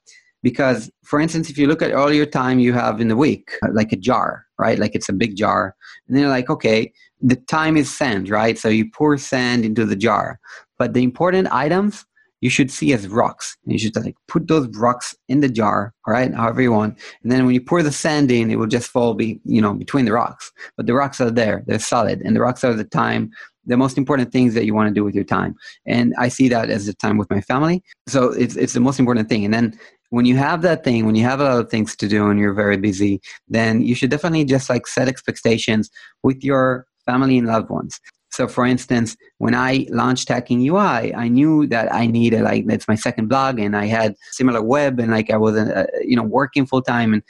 Because, 0.43 0.89
for 1.04 1.19
instance, 1.19 1.51
if 1.51 1.58
you 1.58 1.67
look 1.67 1.84
at 1.84 1.93
all 1.93 2.12
your 2.12 2.25
time 2.25 2.58
you 2.58 2.73
have 2.73 2.99
in 2.99 3.10
the 3.10 3.15
week, 3.15 3.51
like 3.73 3.91
a 3.91 3.95
jar, 3.95 4.47
right? 4.58 4.80
Like 4.80 4.95
it's 4.95 5.10
a 5.10 5.13
big 5.13 5.36
jar. 5.36 5.75
And 6.08 6.15
then 6.15 6.21
you're 6.23 6.32
like, 6.32 6.49
okay, 6.49 6.91
the 7.21 7.36
time 7.36 7.77
is 7.77 7.93
sand, 7.93 8.29
right? 8.29 8.57
So 8.57 8.69
you 8.69 8.89
pour 8.89 9.17
sand 9.17 9.65
into 9.65 9.86
the 9.86 9.95
jar. 9.95 10.39
But 10.77 10.93
the 10.93 11.03
important 11.03 11.51
items 11.51 12.05
you 12.41 12.49
should 12.49 12.71
see 12.71 12.91
as 12.91 13.07
rocks. 13.07 13.55
And 13.63 13.71
you 13.71 13.79
should 13.79 13.95
like 13.95 14.15
put 14.27 14.47
those 14.47 14.67
rocks 14.75 15.15
in 15.29 15.39
the 15.41 15.49
jar, 15.49 15.93
all 16.05 16.13
right, 16.13 16.34
however 16.34 16.62
you 16.62 16.71
want. 16.71 16.97
And 17.23 17.31
then 17.31 17.45
when 17.45 17.53
you 17.53 17.62
pour 17.62 17.81
the 17.84 17.91
sand 17.91 18.31
in, 18.31 18.51
it 18.51 18.57
will 18.57 18.67
just 18.67 18.89
fall 18.89 19.13
be 19.13 19.39
you 19.45 19.62
know 19.62 19.73
between 19.73 20.05
the 20.05 20.12
rocks. 20.12 20.51
But 20.75 20.88
the 20.88 20.93
rocks 20.93 21.21
are 21.21 21.31
there, 21.31 21.63
they're 21.67 21.79
solid, 21.79 22.21
and 22.21 22.36
the 22.36 22.41
rocks 22.41 22.63
are 22.63 22.73
the 22.73 22.84
time, 22.84 23.31
the 23.65 23.77
most 23.77 23.97
important 23.97 24.31
things 24.31 24.55
that 24.55 24.65
you 24.65 24.73
want 24.73 24.89
to 24.89 24.93
do 24.93 25.03
with 25.03 25.15
your 25.15 25.23
time. 25.23 25.55
And 25.86 26.13
I 26.17 26.27
see 26.29 26.49
that 26.49 26.69
as 26.69 26.88
the 26.88 26.93
time 26.93 27.17
with 27.17 27.29
my 27.29 27.41
family. 27.41 27.84
So 28.07 28.31
it's 28.31 28.55
it's 28.55 28.73
the 28.73 28.79
most 28.79 28.99
important 28.99 29.29
thing. 29.29 29.45
And 29.45 29.53
then 29.53 29.79
when 30.10 30.25
you 30.25 30.36
have 30.36 30.62
that 30.63 30.84
thing, 30.84 31.05
when 31.05 31.15
you 31.15 31.23
have 31.23 31.39
a 31.39 31.43
lot 31.43 31.60
of 31.60 31.69
things 31.69 31.95
to 31.95 32.07
do 32.07 32.29
and 32.29 32.39
you're 32.39 32.53
very 32.53 32.75
busy, 32.75 33.21
then 33.47 33.81
you 33.81 33.95
should 33.95 34.10
definitely 34.10 34.45
just 34.45 34.69
like 34.69 34.88
set 34.88 35.07
expectations 35.07 35.89
with 36.23 36.43
your 36.43 36.86
family 37.05 37.37
and 37.37 37.47
loved 37.47 37.69
ones. 37.69 37.99
So, 38.31 38.47
for 38.47 38.65
instance, 38.65 39.17
when 39.39 39.53
I 39.53 39.87
launched 39.89 40.29
Hacking 40.29 40.65
UI, 40.65 41.13
I 41.13 41.27
knew 41.27 41.67
that 41.67 41.93
I 41.93 42.05
needed 42.05 42.41
like 42.43 42.65
that's 42.65 42.87
my 42.87 42.95
second 42.95 43.27
blog, 43.27 43.59
and 43.59 43.75
I 43.75 43.85
had 43.85 44.15
SimilarWeb, 44.39 45.01
and 45.01 45.11
like 45.11 45.29
I 45.29 45.37
was, 45.37 45.55
uh, 45.57 45.85
you 46.01 46.15
know, 46.15 46.23
working 46.23 46.65
full 46.65 46.81
time, 46.81 47.13
and 47.13 47.23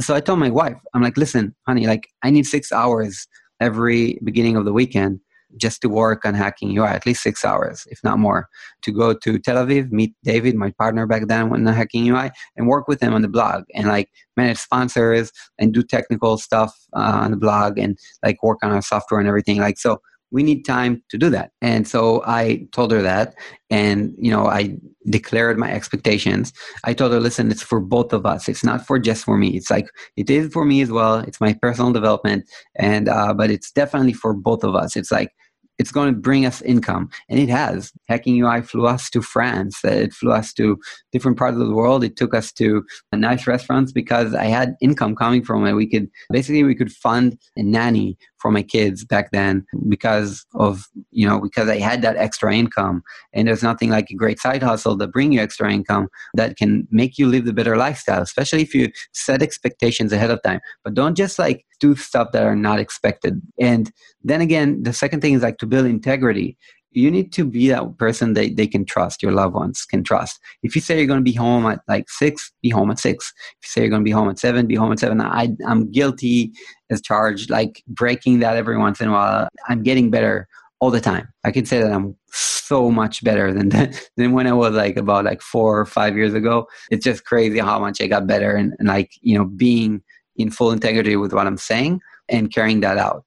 so 0.00 0.14
I 0.14 0.20
told 0.20 0.38
my 0.38 0.50
wife, 0.50 0.76
I'm 0.92 1.02
like, 1.02 1.16
listen, 1.16 1.54
honey, 1.66 1.86
like 1.86 2.08
I 2.22 2.30
need 2.30 2.46
six 2.46 2.72
hours 2.72 3.28
every 3.60 4.18
beginning 4.24 4.56
of 4.56 4.64
the 4.64 4.72
weekend 4.72 5.20
just 5.56 5.80
to 5.82 5.88
work 5.88 6.24
on 6.24 6.34
hacking 6.34 6.76
UI, 6.76 6.88
at 6.88 7.06
least 7.06 7.22
six 7.22 7.44
hours, 7.44 7.86
if 7.90 8.02
not 8.04 8.18
more, 8.18 8.48
to 8.82 8.92
go 8.92 9.14
to 9.14 9.38
Tel 9.38 9.56
Aviv, 9.56 9.90
meet 9.90 10.14
David, 10.22 10.54
my 10.54 10.70
partner 10.72 11.06
back 11.06 11.26
then 11.26 11.50
when 11.50 11.66
hacking 11.66 12.08
UI, 12.08 12.30
and 12.56 12.68
work 12.68 12.88
with 12.88 13.02
him 13.02 13.14
on 13.14 13.22
the 13.22 13.28
blog 13.28 13.64
and 13.74 13.88
like 13.88 14.10
manage 14.36 14.58
sponsors 14.58 15.32
and 15.58 15.72
do 15.72 15.82
technical 15.82 16.38
stuff 16.38 16.74
uh, 16.94 17.20
on 17.22 17.30
the 17.30 17.36
blog 17.36 17.78
and 17.78 17.98
like 18.24 18.42
work 18.42 18.58
on 18.62 18.72
our 18.72 18.82
software 18.82 19.20
and 19.20 19.28
everything. 19.28 19.58
Like 19.58 19.78
so, 19.78 20.00
we 20.30 20.42
need 20.42 20.62
time 20.62 21.02
to 21.08 21.18
do 21.18 21.28
that. 21.30 21.50
And 21.60 21.86
so 21.88 22.22
I 22.24 22.66
told 22.72 22.92
her 22.92 23.02
that, 23.02 23.34
and 23.68 24.14
you 24.18 24.30
know, 24.30 24.46
I 24.46 24.76
declared 25.08 25.58
my 25.58 25.70
expectations. 25.72 26.52
I 26.84 26.94
told 26.94 27.12
her, 27.12 27.20
listen, 27.20 27.50
it's 27.50 27.62
for 27.62 27.80
both 27.80 28.12
of 28.12 28.26
us. 28.26 28.48
It's 28.48 28.64
not 28.64 28.86
for 28.86 28.98
just 28.98 29.24
for 29.24 29.36
me. 29.36 29.56
It's 29.56 29.70
like 29.70 29.88
it 30.16 30.30
is 30.30 30.52
for 30.52 30.64
me 30.64 30.82
as 30.82 30.90
well. 30.90 31.16
It's 31.18 31.40
my 31.40 31.54
personal 31.54 31.92
development, 31.92 32.48
and 32.76 33.08
uh, 33.08 33.34
but 33.34 33.50
it's 33.50 33.72
definitely 33.72 34.12
for 34.12 34.32
both 34.32 34.62
of 34.62 34.74
us. 34.74 34.96
It's 34.96 35.10
like 35.10 35.32
it's 35.80 35.90
going 35.90 36.12
to 36.12 36.20
bring 36.20 36.44
us 36.44 36.60
income. 36.60 37.08
And 37.30 37.40
it 37.40 37.48
has. 37.48 37.90
Hacking 38.06 38.38
UI 38.38 38.60
flew 38.60 38.86
us 38.86 39.08
to 39.10 39.22
France. 39.22 39.82
It 39.82 40.12
flew 40.12 40.30
us 40.30 40.52
to 40.54 40.78
different 41.10 41.38
parts 41.38 41.56
of 41.58 41.66
the 41.66 41.74
world. 41.74 42.04
It 42.04 42.16
took 42.16 42.34
us 42.34 42.52
to 42.52 42.84
nice 43.14 43.46
restaurants 43.46 43.90
because 43.90 44.34
I 44.34 44.44
had 44.44 44.76
income 44.82 45.16
coming 45.16 45.42
from 45.42 45.66
it. 45.66 45.72
We 45.72 45.88
could 45.88 46.10
basically 46.30 46.64
we 46.64 46.74
could 46.74 46.92
fund 46.92 47.38
a 47.56 47.62
nanny 47.62 48.18
for 48.40 48.50
my 48.50 48.62
kids 48.62 49.04
back 49.04 49.30
then 49.32 49.64
because 49.88 50.44
of 50.54 50.84
you 51.10 51.26
know 51.26 51.40
because 51.40 51.68
I 51.68 51.78
had 51.78 52.02
that 52.02 52.16
extra 52.16 52.54
income. 52.54 53.02
And 53.32 53.46
there's 53.46 53.62
nothing 53.62 53.90
like 53.90 54.10
a 54.10 54.14
great 54.14 54.40
side 54.40 54.62
hustle 54.62 54.96
that 54.96 55.12
bring 55.12 55.32
you 55.32 55.40
extra 55.40 55.72
income 55.72 56.08
that 56.34 56.56
can 56.56 56.86
make 56.90 57.18
you 57.18 57.26
live 57.26 57.44
the 57.44 57.52
better 57.52 57.76
lifestyle, 57.76 58.22
especially 58.22 58.62
if 58.62 58.74
you 58.74 58.90
set 59.12 59.42
expectations 59.42 60.12
ahead 60.12 60.30
of 60.30 60.42
time. 60.42 60.60
But 60.84 60.94
don't 60.94 61.16
just 61.16 61.38
like 61.38 61.64
do 61.80 61.96
stuff 61.96 62.32
that 62.32 62.44
are 62.44 62.56
not 62.56 62.78
expected. 62.78 63.40
And 63.58 63.90
then 64.22 64.40
again, 64.40 64.82
the 64.82 64.92
second 64.92 65.20
thing 65.20 65.34
is 65.34 65.42
like 65.42 65.58
to 65.58 65.66
build 65.66 65.86
integrity. 65.86 66.56
You 66.92 67.10
need 67.10 67.32
to 67.34 67.44
be 67.44 67.68
that 67.68 67.98
person 67.98 68.34
that 68.34 68.56
they 68.56 68.66
can 68.66 68.84
trust, 68.84 69.22
your 69.22 69.32
loved 69.32 69.54
ones 69.54 69.84
can 69.84 70.02
trust. 70.02 70.40
If 70.62 70.74
you 70.74 70.80
say 70.80 70.98
you're 70.98 71.06
going 71.06 71.20
to 71.20 71.24
be 71.24 71.32
home 71.32 71.66
at 71.66 71.80
like 71.88 72.10
six, 72.10 72.52
be 72.62 72.70
home 72.70 72.90
at 72.90 72.98
six. 72.98 73.32
If 73.60 73.66
you 73.66 73.68
say 73.68 73.80
you're 73.82 73.90
going 73.90 74.02
to 74.02 74.08
be 74.08 74.10
home 74.10 74.28
at 74.28 74.38
seven, 74.38 74.66
be 74.66 74.74
home 74.74 74.92
at 74.92 74.98
seven. 74.98 75.20
I, 75.20 75.50
I'm 75.66 75.90
guilty 75.90 76.52
as 76.90 77.00
charged, 77.00 77.50
like 77.50 77.82
breaking 77.86 78.40
that 78.40 78.56
every 78.56 78.76
once 78.76 79.00
in 79.00 79.08
a 79.08 79.12
while. 79.12 79.48
I'm 79.68 79.82
getting 79.82 80.10
better 80.10 80.48
all 80.80 80.90
the 80.90 81.00
time. 81.00 81.28
I 81.44 81.52
can 81.52 81.66
say 81.66 81.80
that 81.80 81.92
I'm 81.92 82.16
so 82.32 82.90
much 82.90 83.22
better 83.22 83.52
than 83.52 83.68
than 84.16 84.32
when 84.32 84.46
I 84.46 84.52
was 84.52 84.74
like 84.74 84.96
about 84.96 85.24
like 85.24 85.42
four 85.42 85.78
or 85.78 85.86
five 85.86 86.16
years 86.16 86.34
ago. 86.34 86.66
It's 86.90 87.04
just 87.04 87.24
crazy 87.24 87.58
how 87.58 87.78
much 87.78 88.00
I 88.00 88.06
got 88.06 88.26
better 88.26 88.56
and, 88.56 88.74
and 88.78 88.88
like 88.88 89.12
you 89.20 89.38
know 89.38 89.44
being 89.44 90.02
in 90.36 90.50
full 90.50 90.72
integrity 90.72 91.16
with 91.16 91.32
what 91.32 91.46
I'm 91.46 91.58
saying 91.58 92.00
and 92.28 92.52
carrying 92.52 92.80
that 92.80 92.96
out. 92.96 93.24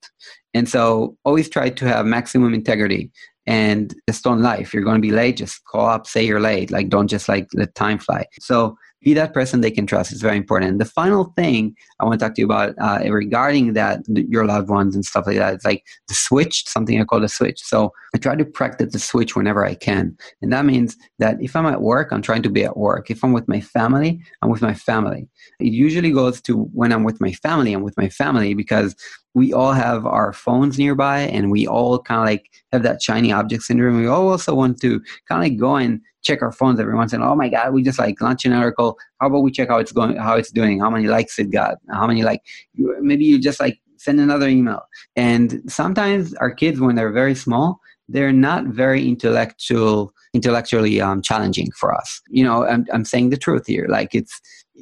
And 0.54 0.68
so 0.68 1.18
always 1.26 1.50
try 1.50 1.70
to 1.70 1.88
have 1.88 2.06
maximum 2.06 2.54
integrity 2.54 3.12
and 3.46 3.94
just 4.10 4.26
lie. 4.26 4.58
If 4.58 4.74
you're 4.74 4.84
going 4.84 4.96
to 4.96 5.02
be 5.02 5.12
late, 5.12 5.38
just 5.38 5.64
call 5.66 5.88
up, 5.88 6.08
say 6.08 6.26
you're 6.26 6.40
late. 6.40 6.72
Like 6.72 6.90
don't 6.90 7.08
just 7.08 7.28
like 7.28 7.48
let 7.54 7.76
time 7.76 8.00
fly. 8.00 8.26
So 8.40 8.78
be 9.04 9.14
that 9.14 9.34
person 9.34 9.62
they 9.62 9.72
can 9.72 9.86
trust. 9.86 10.12
It's 10.12 10.22
very 10.22 10.38
important. 10.38 10.72
And 10.72 10.82
the 10.82 10.86
final 10.86 11.26
thing 11.36 11.76
I 12.00 12.06
want 12.06 12.20
to 12.20 12.26
talk 12.26 12.36
to 12.36 12.42
you 12.42 12.46
about 12.46 12.74
uh, 12.80 13.00
regarding 13.12 13.74
that, 13.74 14.00
your 14.08 14.46
loved 14.46 14.70
ones 14.70 14.96
and 14.96 15.04
stuff 15.04 15.28
like 15.28 15.38
that, 15.38 15.54
it's 15.54 15.66
like 15.66 15.84
the 16.08 16.14
switch, 16.14 16.66
something 16.68 17.00
I 17.00 17.04
call 17.04 17.20
the 17.20 17.28
switch. 17.28 17.62
So 17.62 17.92
I 18.16 18.18
try 18.18 18.36
to 18.36 18.46
practice 18.46 18.94
the 18.94 19.00
switch 19.00 19.36
whenever 19.36 19.66
I 19.66 19.76
can. 19.76 20.18
And 20.42 20.54
that 20.54 20.66
means 20.66 20.96
that 21.20 21.38
if 21.42 21.56
I'm 21.56 21.66
at 21.66 21.82
work, 21.82 22.10
I'm 22.12 22.22
trying 22.22 22.44
to 22.44 22.50
be 22.50 22.64
at 22.64 22.78
work. 22.78 23.12
If 23.12 23.24
I'm 23.24 23.34
with 23.34 23.48
my 23.48 23.60
family, 23.60 24.22
I'm 24.42 24.50
with 24.50 24.62
my 24.62 24.74
family. 24.74 25.28
It 25.60 25.74
usually 25.74 26.12
goes 26.12 26.42
to 26.44 26.64
when 26.74 26.94
I'm 26.94 27.04
with 27.04 27.20
my 27.20 27.34
family, 27.34 27.74
I'm 27.74 27.84
with 27.84 27.98
my 27.98 28.10
family 28.10 28.54
because 28.54 28.96
we 29.34 29.52
all 29.54 29.74
have 29.74 30.06
our 30.06 30.32
phones 30.34 30.78
nearby 30.78 31.22
and 31.22 31.52
we 31.52 31.68
all 31.68 32.00
kind 32.00 32.22
of 32.22 32.26
like 32.26 32.52
have 32.72 32.84
that 32.84 33.02
shiny 33.02 33.32
object 33.32 33.64
syndrome. 33.64 34.00
We 34.00 34.08
all 34.08 34.30
also 34.30 34.54
want 34.54 34.80
to 34.82 35.00
kind 35.28 35.44
of 35.44 35.52
like 35.52 35.58
go 35.60 35.76
and 35.76 36.02
check 36.22 36.42
our 36.42 36.52
phones 36.52 36.80
every 36.80 36.96
once 36.96 37.14
in 37.14 37.22
a 37.22 37.24
while. 37.24 37.34
Oh 37.34 37.36
my 37.36 37.50
God, 37.50 37.74
we 37.74 37.84
just 37.84 38.00
like 38.00 38.22
launch 38.22 38.46
an 38.46 38.54
article. 38.54 38.98
How 39.20 39.28
about 39.28 39.40
we 39.40 39.52
check 39.52 39.70
how 39.70 39.78
it's 39.78 39.92
going, 39.92 40.16
how 40.18 40.36
it's 40.36 40.52
doing, 40.52 40.80
how 40.80 40.90
many 40.90 41.08
likes 41.08 41.40
it 41.40 41.52
got, 41.52 41.78
how 41.92 42.08
many 42.08 42.24
like, 42.24 42.42
maybe 42.76 43.26
you 43.26 43.40
just 43.40 43.60
like 43.60 43.80
send 43.98 44.20
another 44.20 44.48
email. 44.48 44.82
And 45.16 45.62
sometimes 45.68 46.34
our 46.36 46.54
kids, 46.54 46.80
when 46.80 46.96
they're 46.96 47.12
very 47.12 47.36
small, 47.36 47.80
they're 48.10 48.34
not 48.34 48.66
very 48.66 49.08
intellectual, 49.08 50.14
intellectually 50.34 51.02
um, 51.02 51.22
challenging 51.22 51.72
for 51.72 51.94
us. 51.94 52.22
You 52.30 52.44
know, 52.44 52.66
I'm, 52.66 52.86
I'm 52.94 53.06
saying 53.06 53.30
the 53.30 53.38
truth 53.38 53.66
here. 53.66 53.88
Like 53.90 54.14
it's, 54.14 54.40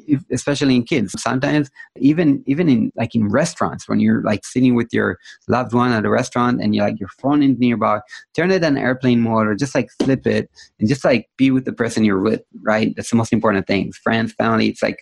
if, 0.07 0.21
especially 0.31 0.75
in 0.75 0.83
kids. 0.83 1.13
Sometimes 1.21 1.69
even 1.97 2.43
even 2.45 2.69
in 2.69 2.91
like 2.95 3.15
in 3.15 3.29
restaurants 3.29 3.87
when 3.87 3.99
you're 3.99 4.21
like 4.23 4.45
sitting 4.45 4.75
with 4.75 4.87
your 4.91 5.17
loved 5.47 5.73
one 5.73 5.91
at 5.91 6.05
a 6.05 6.09
restaurant 6.09 6.61
and 6.61 6.75
you 6.75 6.81
like 6.81 6.99
your 6.99 7.09
phone 7.19 7.43
is 7.43 7.57
nearby, 7.57 7.99
turn 8.35 8.51
it 8.51 8.63
on 8.63 8.77
airplane 8.77 9.21
mode 9.21 9.47
or 9.47 9.55
just 9.55 9.75
like 9.75 9.89
flip 10.01 10.25
it 10.25 10.49
and 10.79 10.87
just 10.87 11.03
like 11.03 11.29
be 11.37 11.51
with 11.51 11.65
the 11.65 11.73
person 11.73 12.03
you're 12.03 12.21
with. 12.21 12.41
Right, 12.61 12.93
that's 12.95 13.09
the 13.09 13.15
most 13.15 13.33
important 13.33 13.67
thing. 13.67 13.91
Friends, 14.03 14.33
family. 14.33 14.67
It's 14.67 14.83
like 14.83 14.97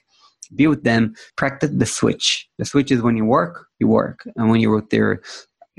be 0.55 0.67
with 0.67 0.83
them. 0.83 1.13
Practice 1.35 1.71
the 1.73 1.85
switch. 1.85 2.47
The 2.57 2.65
switch 2.65 2.91
is 2.91 3.01
when 3.01 3.17
you 3.17 3.25
work, 3.25 3.67
you 3.79 3.87
work, 3.87 4.27
and 4.35 4.49
when 4.49 4.59
you're 4.59 4.75
with 4.75 4.91
you're 4.91 5.21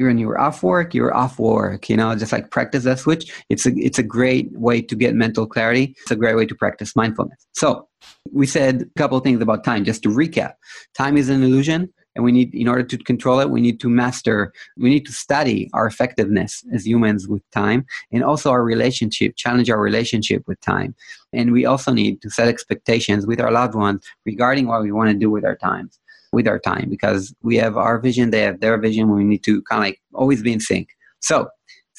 when 0.08 0.18
you're 0.18 0.40
off 0.40 0.62
work, 0.62 0.94
you're 0.94 1.14
off 1.14 1.38
work. 1.38 1.88
You 1.88 1.96
know, 1.96 2.14
just 2.14 2.32
like 2.32 2.50
practice 2.50 2.84
that 2.84 2.98
switch. 2.98 3.32
It's 3.48 3.66
a 3.66 3.72
it's 3.76 3.98
a 3.98 4.02
great 4.02 4.50
way 4.52 4.80
to 4.82 4.96
get 4.96 5.14
mental 5.14 5.46
clarity. 5.46 5.94
It's 6.02 6.10
a 6.10 6.16
great 6.16 6.36
way 6.36 6.46
to 6.46 6.54
practice 6.54 6.96
mindfulness. 6.96 7.46
So 7.52 7.86
we 8.32 8.46
said 8.46 8.82
a 8.82 8.98
couple 8.98 9.18
of 9.18 9.24
things 9.24 9.40
about 9.40 9.64
time. 9.64 9.84
Just 9.84 10.02
to 10.04 10.08
recap, 10.08 10.54
time 10.94 11.16
is 11.16 11.28
an 11.28 11.42
illusion, 11.42 11.92
and 12.14 12.24
we 12.24 12.32
need 12.32 12.54
in 12.54 12.68
order 12.68 12.82
to 12.82 12.98
control 12.98 13.40
it, 13.40 13.50
we 13.50 13.60
need 13.60 13.80
to 13.80 13.88
master. 13.88 14.52
We 14.76 14.90
need 14.90 15.06
to 15.06 15.12
study 15.12 15.70
our 15.72 15.86
effectiveness 15.86 16.64
as 16.72 16.86
humans 16.86 17.28
with 17.28 17.48
time, 17.50 17.86
and 18.12 18.22
also 18.22 18.50
our 18.50 18.64
relationship. 18.64 19.36
Challenge 19.36 19.70
our 19.70 19.80
relationship 19.80 20.46
with 20.46 20.60
time, 20.60 20.94
and 21.32 21.52
we 21.52 21.64
also 21.64 21.92
need 21.92 22.22
to 22.22 22.30
set 22.30 22.48
expectations 22.48 23.26
with 23.26 23.40
our 23.40 23.50
loved 23.50 23.74
ones 23.74 24.04
regarding 24.24 24.66
what 24.66 24.82
we 24.82 24.92
want 24.92 25.10
to 25.10 25.16
do 25.16 25.30
with 25.30 25.44
our 25.44 25.56
times 25.56 25.98
with 26.32 26.46
our 26.46 26.58
time 26.58 26.88
because 26.88 27.34
we 27.42 27.56
have 27.56 27.76
our 27.76 27.98
vision, 27.98 28.30
they 28.30 28.42
have 28.42 28.60
their 28.60 28.78
vision. 28.78 29.10
We 29.10 29.24
need 29.24 29.42
to 29.44 29.62
kind 29.62 29.82
of 29.82 29.86
like 29.86 30.00
always 30.14 30.42
be 30.42 30.52
in 30.52 30.60
sync. 30.60 30.90
So, 31.20 31.48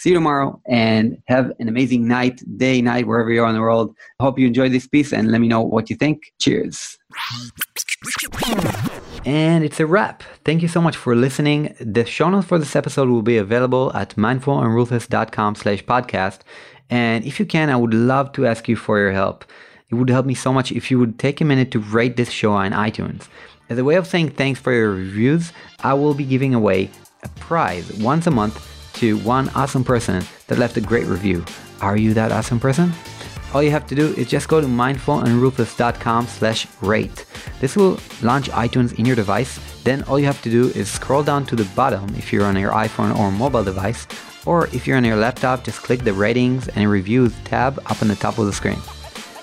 see 0.01 0.09
you 0.09 0.15
tomorrow 0.15 0.59
and 0.65 1.21
have 1.27 1.51
an 1.59 1.69
amazing 1.69 2.07
night, 2.07 2.41
day, 2.57 2.81
night, 2.81 3.05
wherever 3.05 3.29
you 3.29 3.43
are 3.43 3.49
in 3.49 3.53
the 3.53 3.61
world. 3.61 3.95
I 4.19 4.23
Hope 4.23 4.39
you 4.39 4.47
enjoyed 4.47 4.71
this 4.71 4.87
piece 4.87 5.13
and 5.13 5.31
let 5.31 5.39
me 5.41 5.47
know 5.47 5.61
what 5.61 5.91
you 5.91 5.95
think. 5.95 6.33
Cheers. 6.39 6.97
And 9.25 9.63
it's 9.63 9.79
a 9.79 9.85
wrap. 9.85 10.23
Thank 10.43 10.63
you 10.63 10.67
so 10.67 10.81
much 10.81 10.95
for 10.95 11.15
listening. 11.15 11.75
The 11.79 12.03
show 12.03 12.31
notes 12.31 12.47
for 12.47 12.57
this 12.57 12.75
episode 12.75 13.09
will 13.09 13.21
be 13.21 13.37
available 13.37 13.91
at 13.93 14.15
mindfulandruthless.com 14.15 15.53
slash 15.55 15.83
podcast. 15.85 16.39
And 16.89 17.23
if 17.23 17.39
you 17.39 17.45
can, 17.45 17.69
I 17.69 17.75
would 17.75 17.93
love 17.93 18.31
to 18.33 18.47
ask 18.47 18.67
you 18.67 18.75
for 18.75 18.97
your 18.97 19.11
help. 19.11 19.45
It 19.91 19.95
would 19.95 20.09
help 20.09 20.25
me 20.25 20.33
so 20.33 20.51
much 20.51 20.71
if 20.71 20.89
you 20.89 20.97
would 20.97 21.19
take 21.19 21.41
a 21.41 21.45
minute 21.45 21.69
to 21.71 21.79
rate 21.79 22.17
this 22.17 22.31
show 22.31 22.53
on 22.53 22.71
iTunes. 22.71 23.27
As 23.69 23.77
a 23.77 23.83
way 23.83 23.95
of 23.95 24.07
saying 24.07 24.31
thanks 24.31 24.59
for 24.59 24.73
your 24.73 24.91
reviews, 24.95 25.53
I 25.83 25.93
will 25.93 26.15
be 26.15 26.25
giving 26.25 26.55
away 26.55 26.89
a 27.21 27.29
prize 27.29 27.91
once 27.99 28.25
a 28.25 28.31
month 28.31 28.80
to 28.93 29.17
one 29.19 29.49
awesome 29.49 29.84
person 29.84 30.23
that 30.47 30.58
left 30.58 30.77
a 30.77 30.82
great 30.82 31.06
review. 31.06 31.43
Are 31.82 31.97
you 31.97 32.13
that 32.13 32.32
awesome 32.32 32.60
person? 32.60 32.91
All 33.54 33.62
you 33.62 33.71
have 33.71 33.88
to 33.88 33.95
do 33.95 34.13
is 34.13 34.30
just 34.30 34.47
go 34.47 34.62
to 34.62 34.67
mindfulandruthless.com 34.67 36.27
slash 36.27 36.67
rate. 36.82 37.25
This 37.60 37.75
will 37.75 37.99
launch 38.21 38.49
iTunes 38.49 38.97
in 38.97 39.06
your 39.06 39.15
device. 39.15 39.60
Then 39.84 40.04
all 40.04 40.17
you 40.17 40.25
have 40.25 40.41
to 40.43 40.49
do 40.49 40.69
is 40.69 40.89
scroll 40.89 41.23
down 41.23 41.45
to 41.47 41.56
the 41.56 41.65
bottom 41.75 42.08
if 42.15 42.32
you're 42.32 42.45
on 42.45 42.56
your 42.56 42.71
iPhone 42.71 43.17
or 43.17 43.32
mobile 43.32 43.63
device, 43.63 44.08
or 44.45 44.67
if 44.67 44.88
you're 44.88 44.97
on 44.97 45.04
your 45.04 45.17
laptop, 45.17 45.63
just 45.65 45.82
click 45.82 46.04
the 46.04 46.13
ratings 46.13 46.69
and 46.69 46.89
reviews 46.89 47.34
tab 47.43 47.77
up 47.88 48.01
on 48.01 48.08
the 48.08 48.15
top 48.15 48.38
of 48.38 48.45
the 48.45 48.54
screen. 48.54 48.80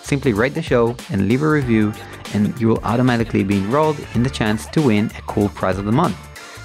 Simply 0.03 0.33
rate 0.33 0.55
the 0.55 0.63
show 0.63 0.97
and 1.11 1.29
leave 1.29 1.43
a 1.43 1.49
review 1.49 1.93
and 2.35 2.59
you 2.61 2.69
will 2.69 2.81
automatically 2.85 3.45
be 3.45 3.59
enrolled 3.59 3.99
in 4.15 4.23
the 4.23 4.31
chance 4.31 4.67
to 4.67 4.83
win 4.83 5.11
a 5.19 5.23
cool 5.23 5.49
prize 5.51 5.79
of 5.79 5.85
the 5.85 5.93
month. 5.93 6.17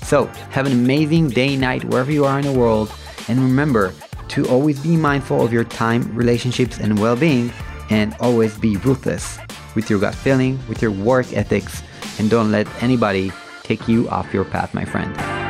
So, 0.04 0.26
have 0.52 0.66
an 0.66 0.74
amazing 0.74 1.30
day, 1.30 1.56
night, 1.56 1.84
wherever 1.86 2.12
you 2.12 2.26
are 2.26 2.40
in 2.40 2.46
the 2.46 2.52
world, 2.52 2.94
and 3.28 3.40
remember 3.40 3.94
to 4.30 4.48
always 4.48 4.80
be 4.80 4.96
mindful 4.96 5.44
of 5.44 5.54
your 5.54 5.64
time, 5.64 6.14
relationships, 6.16 6.80
and 6.80 7.00
well 7.00 7.16
being, 7.16 7.52
and 7.90 8.16
always 8.20 8.58
be 8.58 8.78
ruthless 8.78 9.38
with 9.76 9.90
your 9.90 10.00
gut 10.00 10.16
feeling, 10.16 10.60
with 10.68 10.82
your 10.82 10.92
work 10.92 11.32
ethics, 11.34 11.84
and 12.20 12.30
don't 12.30 12.52
let 12.52 12.68
anybody 12.84 13.32
take 13.64 13.88
you 13.88 14.10
off 14.10 14.34
your 14.34 14.46
path, 14.46 14.74
my 14.74 14.86
friend. 14.86 15.43